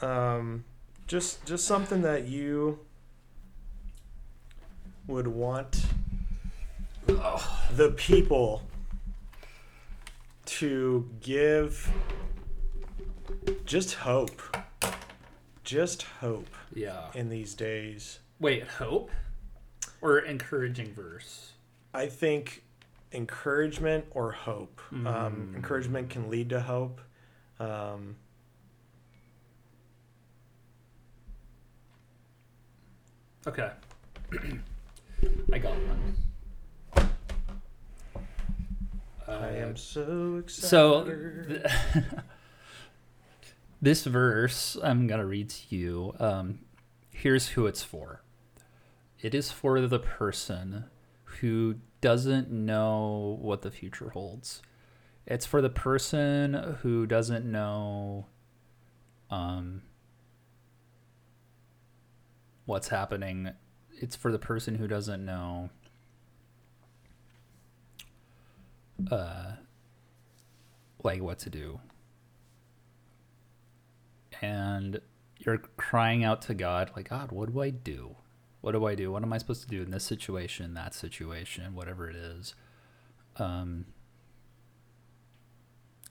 [0.02, 0.64] Um,
[1.08, 2.80] just just something that you
[5.08, 5.84] would want
[7.08, 8.62] the people
[10.46, 11.92] to give
[13.66, 14.42] just hope
[15.70, 17.12] just hope Yeah.
[17.14, 18.64] in these days Wait.
[18.68, 19.12] Hope.
[20.02, 21.52] Or encouraging verse.
[21.94, 22.64] i think
[23.12, 25.56] encouragement or hope um, Mm.
[25.56, 27.02] encouragement can lead to hope
[27.60, 28.16] um,
[33.48, 33.72] Okay.
[35.54, 36.16] I got one.
[39.28, 41.04] i Uh, am so excited So,
[41.48, 41.64] th-
[43.82, 46.14] this verse I'm going to read to you.
[46.20, 46.60] Um,
[47.10, 48.22] here's who it's for
[49.22, 50.86] it is for the person
[51.24, 54.62] who doesn't know what the future holds.
[55.26, 58.28] It's for the person who doesn't know
[59.30, 59.82] um,
[62.66, 63.52] what's happening.
[63.92, 65.70] It's for the person who doesn't know
[69.12, 69.54] uh,
[71.04, 71.80] like what to do.
[74.42, 75.02] And
[75.40, 78.16] you're crying out to God, like, God, what do I do?
[78.62, 79.12] What do I do?
[79.12, 82.56] What am I supposed to do in this situation, that situation, whatever it is?
[83.38, 83.86] Um,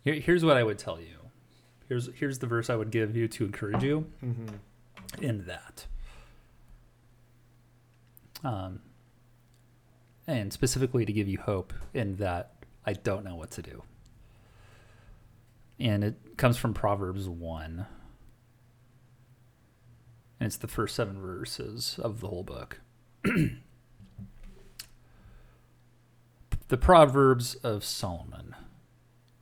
[0.02, 1.16] here, here's what I would tell you.
[1.88, 4.58] Here's here's the verse I would give you to encourage you Mhm.
[5.20, 5.86] in that.
[8.44, 8.80] Um,
[10.26, 12.52] and specifically to give you hope in that
[12.86, 13.82] I don't know what to do.
[15.80, 17.86] And it comes from Proverbs 1.
[20.40, 22.80] And it's the first seven verses of the whole book.
[26.68, 28.54] the Proverbs of Solomon,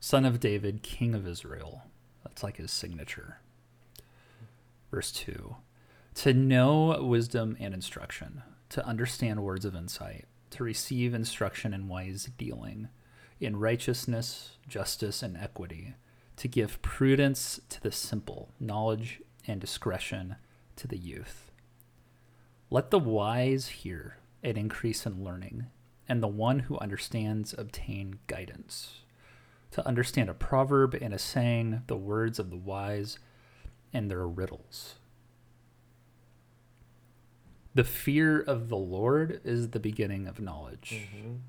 [0.01, 1.83] son of David, king of Israel.
[2.25, 3.41] That's like his signature.
[4.91, 5.57] Verse 2
[6.15, 12.31] To know wisdom and instruction, to understand words of insight, to receive instruction in wise
[12.39, 12.89] dealing,
[13.39, 15.95] in righteousness, justice, and equity,
[16.37, 20.37] to give prudence to the simple, knowledge and discretion
[20.77, 21.51] to the youth.
[22.71, 25.67] Let the wise hear and increase in learning,
[26.09, 29.01] and the one who understands obtain guidance.
[29.73, 33.19] To understand a proverb and a saying, the words of the wise
[33.93, 34.97] and their riddles.
[37.75, 41.09] The fear of the Lord is the beginning of knowledge.
[41.15, 41.41] Mhm.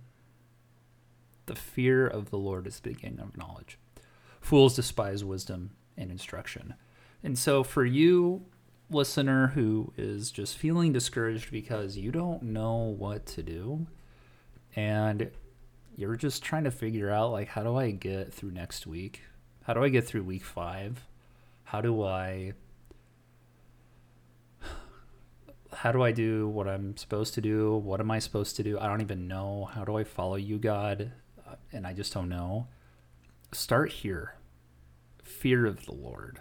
[1.45, 3.80] The fear of the Lord is the beginning of knowledge.
[4.41, 6.73] Fools despise wisdom and instruction.
[7.23, 8.45] And so, for you,
[8.89, 13.88] listener, who is just feeling discouraged because you don't know what to do,
[14.75, 15.31] and
[15.95, 19.21] you're just trying to figure out, like, how do I get through next week?
[19.63, 21.05] How do I get through week five?
[21.65, 22.53] How do I.
[25.73, 27.75] How do I do what I'm supposed to do?
[27.75, 28.79] What am I supposed to do?
[28.79, 29.65] I don't even know.
[29.65, 31.11] How do I follow you, God?
[31.45, 32.67] Uh, And I just don't know.
[33.51, 34.35] Start here.
[35.21, 36.39] Fear of the Lord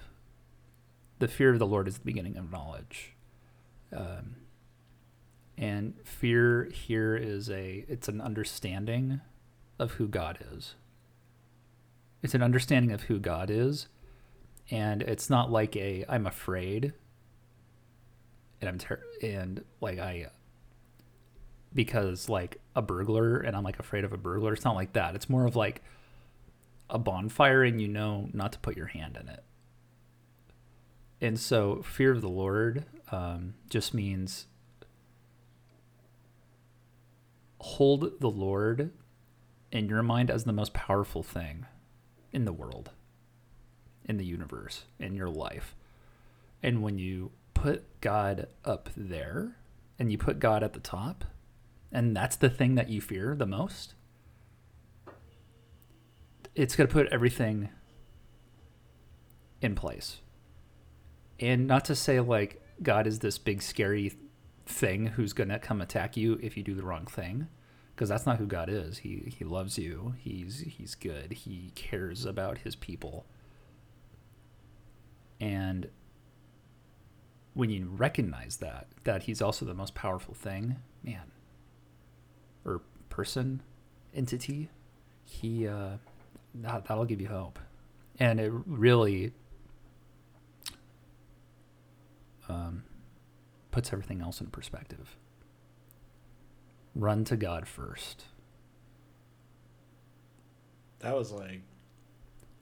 [1.18, 3.14] the fear of the Lord is the beginning of knowledge.
[3.92, 4.36] Um,
[5.56, 9.20] and fear here is a it's an understanding
[9.78, 10.74] of who God is.
[12.22, 13.88] It's an understanding of who God is,
[14.70, 16.92] and it's not like a I'm afraid
[18.60, 20.28] and I'm ter- and like I
[21.74, 24.52] because like a burglar and I'm like afraid of a burglar.
[24.52, 25.14] It's not like that.
[25.14, 25.82] It's more of like
[26.90, 29.42] a bonfire and you know not to put your hand in it
[31.20, 34.46] and so fear of the lord um, just means
[37.60, 38.90] hold the lord
[39.72, 41.66] in your mind as the most powerful thing
[42.32, 42.90] in the world
[44.06, 45.74] in the universe in your life.
[46.62, 49.56] And when you put god up there
[49.98, 51.24] and you put god at the top
[51.90, 53.94] and that's the thing that you fear the most
[56.54, 57.70] it's going to put everything
[59.62, 60.18] in place
[61.40, 64.12] and not to say like God is this big scary
[64.66, 67.48] thing who's going to come attack you if you do the wrong thing
[67.96, 68.98] because that's not who God is.
[68.98, 70.14] He he loves you.
[70.18, 71.32] He's he's good.
[71.32, 73.24] He cares about his people.
[75.40, 75.88] And
[77.54, 81.32] when you recognize that that he's also the most powerful thing, man,
[82.66, 83.62] or person,
[84.14, 84.68] entity,
[85.24, 85.96] he uh
[86.54, 87.58] that that'll give you hope.
[88.18, 89.32] And it really
[92.48, 92.84] um,
[93.70, 95.16] puts everything else in perspective.
[96.94, 98.24] Run to God first.
[101.00, 101.60] That was like,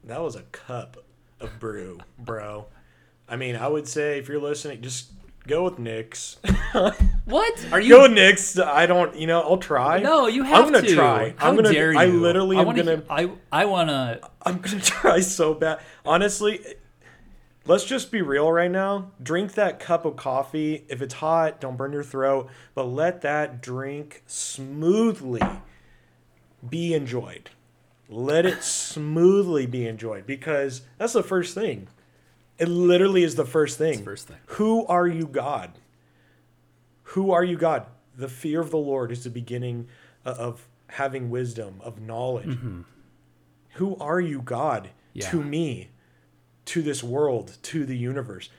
[0.03, 0.97] that was a cup
[1.39, 2.65] of brew, bro.
[3.27, 5.11] I mean, I would say if you're listening, just
[5.47, 6.37] go with Nik's.
[7.25, 7.89] What are you?
[7.95, 8.59] go with Nik's.
[8.59, 9.99] I don't, you know, I'll try.
[9.99, 10.93] No, you have I'm gonna to.
[10.93, 11.33] try.
[11.37, 11.71] How I'm gonna.
[11.73, 11.97] dare you?
[11.97, 13.03] I literally I am wanna, gonna.
[13.09, 14.19] I I want to.
[14.43, 15.79] I'm gonna try so bad.
[16.05, 16.59] Honestly,
[17.65, 19.11] let's just be real right now.
[19.21, 20.85] Drink that cup of coffee.
[20.89, 25.41] If it's hot, don't burn your throat, but let that drink smoothly
[26.67, 27.49] be enjoyed.
[28.07, 31.87] Let it smoothly be enjoyed because that's the first thing.
[32.57, 34.03] It literally is the first thing.
[34.03, 34.37] First thing.
[34.45, 35.71] Who are you, God?
[37.09, 37.85] Who are you, God?
[38.15, 39.87] The fear of the Lord is the beginning
[40.25, 42.47] uh, of having wisdom, of knowledge.
[42.47, 42.81] Mm-hmm.
[43.73, 45.29] Who are you, God, Yeah.
[45.31, 45.89] to me,
[46.65, 48.49] to this world, to the universe?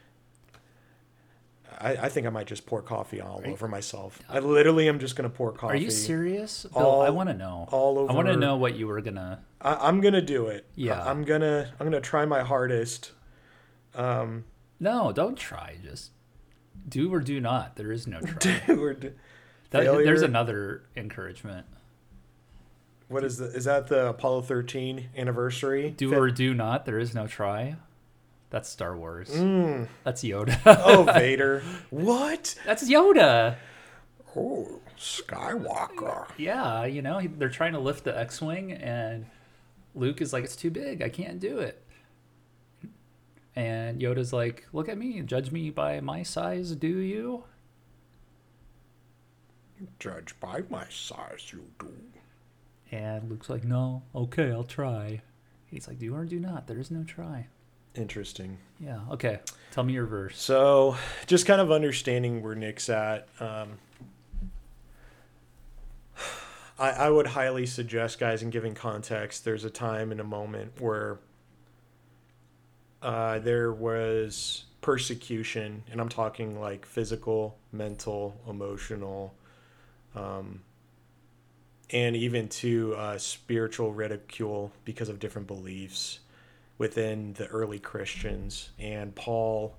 [1.78, 4.18] I, I think I might just pour coffee all over myself.
[4.28, 5.74] I literally am just going to pour coffee.
[5.74, 6.82] Are you serious, Bill?
[6.82, 7.68] all- I want to know.
[7.70, 8.10] all over.
[8.10, 9.40] I want to know what you were gonna.
[9.60, 10.66] I, I'm going to do it.
[10.74, 11.02] Yeah.
[11.02, 13.12] I, am to I'm going to try my hardest.
[13.94, 14.44] Um,
[14.80, 15.76] no, don't try.
[15.82, 16.12] Just
[16.88, 17.76] do or do not.
[17.76, 18.62] There is no try.
[18.66, 19.14] Dude,
[19.70, 21.66] That- there's another encouragement.
[23.08, 25.90] what is the is that the Apollo 13 anniversary?
[25.90, 26.86] Do or do not.
[26.86, 27.76] There is no try.
[28.56, 29.28] That's Star Wars.
[29.28, 29.86] Mm.
[30.02, 30.58] That's Yoda.
[30.64, 31.62] Oh, Vader.
[31.90, 32.54] what?
[32.64, 33.56] That's Yoda.
[34.34, 36.26] Oh, Skywalker.
[36.38, 39.26] Yeah, you know, they're trying to lift the X-wing, and
[39.94, 41.02] Luke is like, "It's too big.
[41.02, 41.84] I can't do it."
[43.54, 45.20] And Yoda's like, "Look at me.
[45.20, 47.44] Judge me by my size, do you?"
[49.98, 51.92] Judge by my size, you do.
[52.90, 54.02] And Luke's like, "No.
[54.14, 55.20] Okay, I'll try."
[55.66, 56.66] He's like, "Do or do not.
[56.68, 57.48] There is no try."
[57.96, 58.58] Interesting.
[58.78, 59.00] Yeah.
[59.10, 59.40] Okay.
[59.72, 60.38] Tell me your verse.
[60.38, 63.28] So, just kind of understanding where Nik's at.
[63.40, 63.78] Um,
[66.78, 70.72] I, I would highly suggest, guys, in giving context, there's a time and a moment
[70.80, 71.18] where
[73.02, 79.34] uh, there was persecution, and I'm talking like physical, mental, emotional,
[80.14, 80.62] um,
[81.90, 86.20] and even to uh, spiritual ridicule because of different beliefs
[86.78, 88.70] within the early Christians.
[88.78, 89.74] And Paul,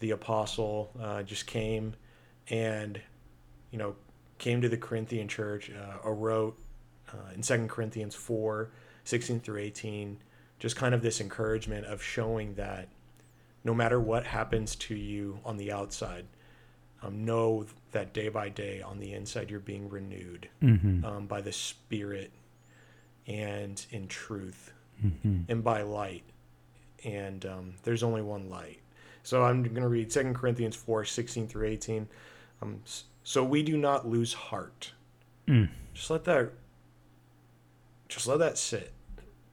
[0.00, 1.94] the apostle, uh, just came
[2.48, 3.00] and,
[3.70, 3.94] you know,
[4.38, 6.58] came to the Corinthian church, uh, wrote
[7.12, 8.70] uh, in Second Corinthians 4
[9.04, 10.18] 16 through 18,
[10.58, 12.88] just kind of this encouragement of showing that
[13.64, 16.26] no matter what happens to you on the outside,
[17.02, 21.04] um, know that day by day on the inside you're being renewed Mm-hmm.
[21.04, 22.30] um, by the Spirit
[23.26, 24.72] and in truth.
[25.48, 26.22] And by light.
[27.04, 28.80] And um, there's only one light.
[29.22, 32.08] So I'm going to read 2 Corinthians 4 16 through 18.
[32.62, 32.80] Um,
[33.22, 34.92] so we do not lose heart.
[35.94, 36.52] Just let that
[38.08, 38.92] just let that sit.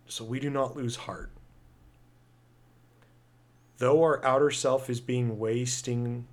[0.07, 1.31] So we do not lose heart.
[3.77, 6.27] Though our outer self is being wasting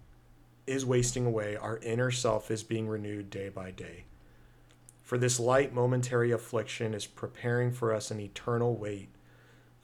[0.67, 4.05] is wasting away, our inner self is being renewed day by day.
[5.05, 9.11] For this light momentary affliction is preparing for us an eternal weight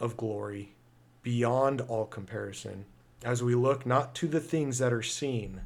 [0.00, 0.72] of glory
[1.22, 2.86] beyond all comparison,
[3.22, 5.60] as we look not to the things that are seen,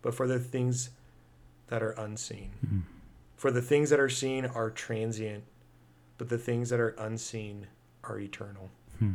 [0.00, 0.90] but for the things
[1.66, 2.52] that are unseen.
[2.64, 2.80] Mm-hmm.
[3.36, 5.44] For the things that are seen are transient,
[6.16, 7.66] but the things that are unseen
[8.04, 8.70] are eternal.
[8.98, 9.12] Hmm.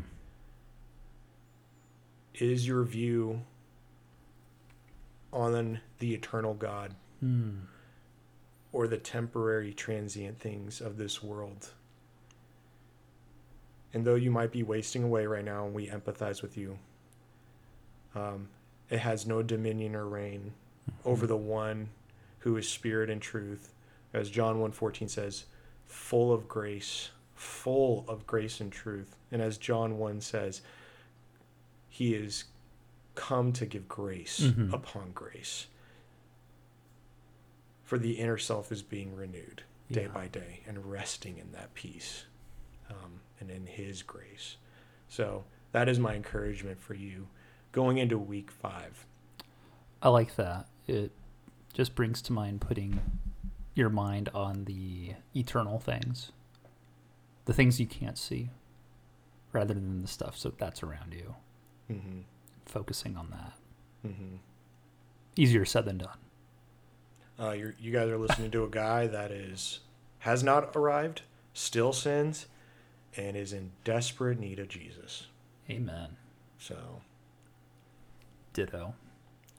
[2.36, 3.41] Is your view
[5.34, 7.61] on the eternal God hmm.
[8.78, 11.71] Or the temporary, transient things of this world?
[13.91, 16.78] And though you might be wasting away right now, and we empathize with you,
[18.13, 18.49] um,
[18.91, 20.53] it has no dominion or reign
[21.05, 21.89] over the one
[22.39, 23.73] who is spirit and truth,
[24.13, 25.45] as John 1:14 says,
[25.88, 29.15] full of grace, full of grace and truth.
[29.32, 30.61] And as John 1 says,
[31.89, 32.43] he is
[33.15, 34.71] come to give grace Mhm.
[34.71, 35.65] upon grace.
[37.88, 40.07] For the inner self is being renewed day Yeah.
[40.09, 42.25] by day and resting in that peace
[42.89, 44.57] um, and in his grace.
[45.07, 47.27] So that is my encouragement for you
[47.71, 49.05] going into week five.
[50.01, 50.67] I like that.
[50.85, 51.13] It
[51.73, 52.99] just brings to mind putting
[53.73, 56.33] your mind on the eternal things,
[57.45, 58.49] the things you can't see,
[59.53, 61.35] rather than the stuff so that's around you.
[61.88, 62.19] hmm
[62.65, 63.53] Focusing on that.
[64.11, 64.35] hmm
[65.38, 66.17] Easier said than done.
[67.39, 69.79] Uh, you're, you guys are listening to a guy that is
[70.19, 71.21] has not arrived,
[71.53, 72.47] still sins,
[73.15, 75.27] and is in desperate need of Jesus.
[75.69, 76.17] Amen.
[76.57, 77.01] So
[78.53, 78.95] Ditto.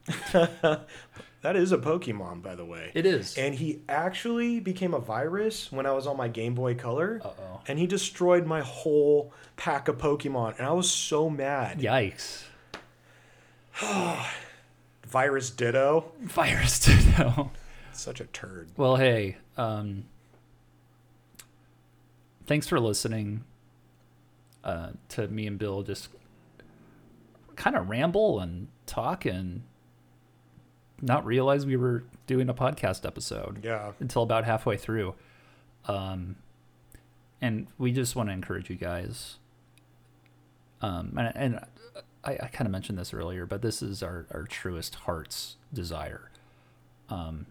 [0.32, 2.90] that is a Pokemon, by the way.
[2.94, 3.36] It is.
[3.36, 7.28] And he actually became a virus when I was on my Game Boy Color, Uh
[7.28, 7.60] oh.
[7.68, 11.78] and he destroyed my whole pack of Pokemon, and I was so mad.
[11.80, 12.44] Yikes.
[15.06, 17.50] Virus Ditto, Virus Ditto.
[17.98, 18.70] Such a turd.
[18.76, 20.04] Well, hey, um,
[22.46, 23.44] thanks for listening
[24.64, 26.08] uh, to me and Bill just
[27.56, 29.62] kind of ramble and talk and
[31.00, 35.14] not realize we were doing a podcast episode Yeah, until about halfway through.
[35.86, 36.36] Um,
[37.40, 39.38] and we just want to encourage you guys.
[40.82, 41.60] Um, and, and
[42.24, 46.30] I, I kind of mentioned this earlier, but this is our, our truest heart's desire.
[47.08, 47.46] Um,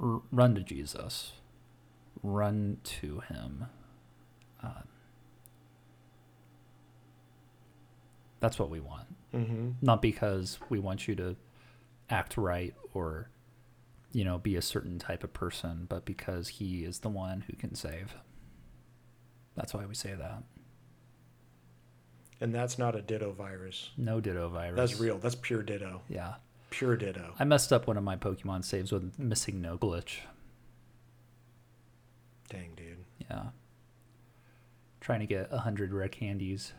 [0.00, 1.32] r- run to Jesus,
[2.22, 3.66] run to Him.
[4.62, 4.82] Uh,
[8.40, 11.34] that's what we want hmm not because we want you to
[12.10, 13.30] act right or
[14.12, 17.54] you know be a certain type of person but because he is the one who
[17.56, 18.14] can save
[19.56, 20.42] that's why we say that
[22.40, 23.90] and that's not a Ditto virus.
[23.96, 25.16] no ditto virus That's real.
[25.18, 26.02] That's pure Ditto.
[26.08, 26.34] yeah
[26.78, 27.34] Pure Ditto.
[27.38, 30.16] i messed up one of my pokemon saves with MissingNo glitch
[32.48, 32.98] Dang, dude.
[33.30, 33.44] yeah
[35.00, 36.72] trying to get 100 red candies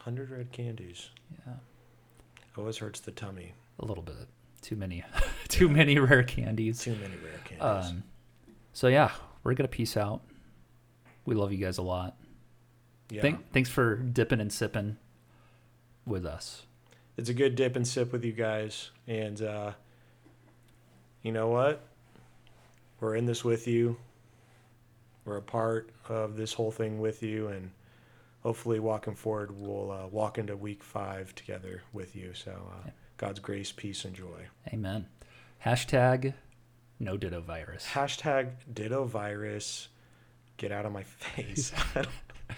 [0.00, 1.10] Hundred red candies.
[1.46, 1.54] yeah
[2.56, 3.52] Always hurts the tummy.
[3.78, 4.28] a little bit
[4.62, 5.04] too many
[5.48, 7.90] too many rare candies Too many rare candies.
[7.90, 8.02] um,
[8.72, 9.10] so yeah
[9.42, 10.22] we're gonna peace out
[11.26, 12.16] we love you guys a lot
[13.10, 13.20] yeah.
[13.20, 14.96] Thank, thanks for dipping and sipping
[16.06, 16.62] with us.
[17.16, 18.90] It's a good dip and sip with you guys.
[19.06, 19.72] And uh,
[21.22, 21.82] you know what?
[23.00, 23.96] We're in this with you.
[25.24, 27.48] We're a part of this whole thing with you.
[27.48, 27.70] And
[28.42, 32.32] hopefully, walking forward, we'll uh, walk into week five together with you.
[32.34, 32.90] So, uh.
[33.16, 34.48] God's grace, peace, and joy.
[34.72, 35.06] Amen.
[35.64, 36.34] Hashtag
[36.98, 37.86] no ditto virus.
[37.92, 39.88] Hashtag ditto virus.
[40.56, 41.72] Get out of my face.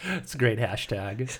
[0.09, 1.39] It's a great hashtag.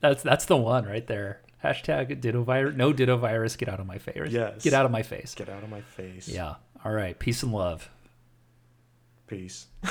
[0.00, 1.40] That's that's the one right there.
[1.64, 2.76] Hashtag ditto virus.
[2.76, 3.56] No ditto virus.
[3.56, 4.30] Get out of my face.
[4.30, 4.62] Yes.
[4.62, 5.34] Get out of my face.
[5.34, 6.28] Get out of my face.
[6.28, 6.54] Yeah.
[6.84, 7.18] All right.
[7.18, 7.90] Peace and love.
[9.26, 9.66] Peace.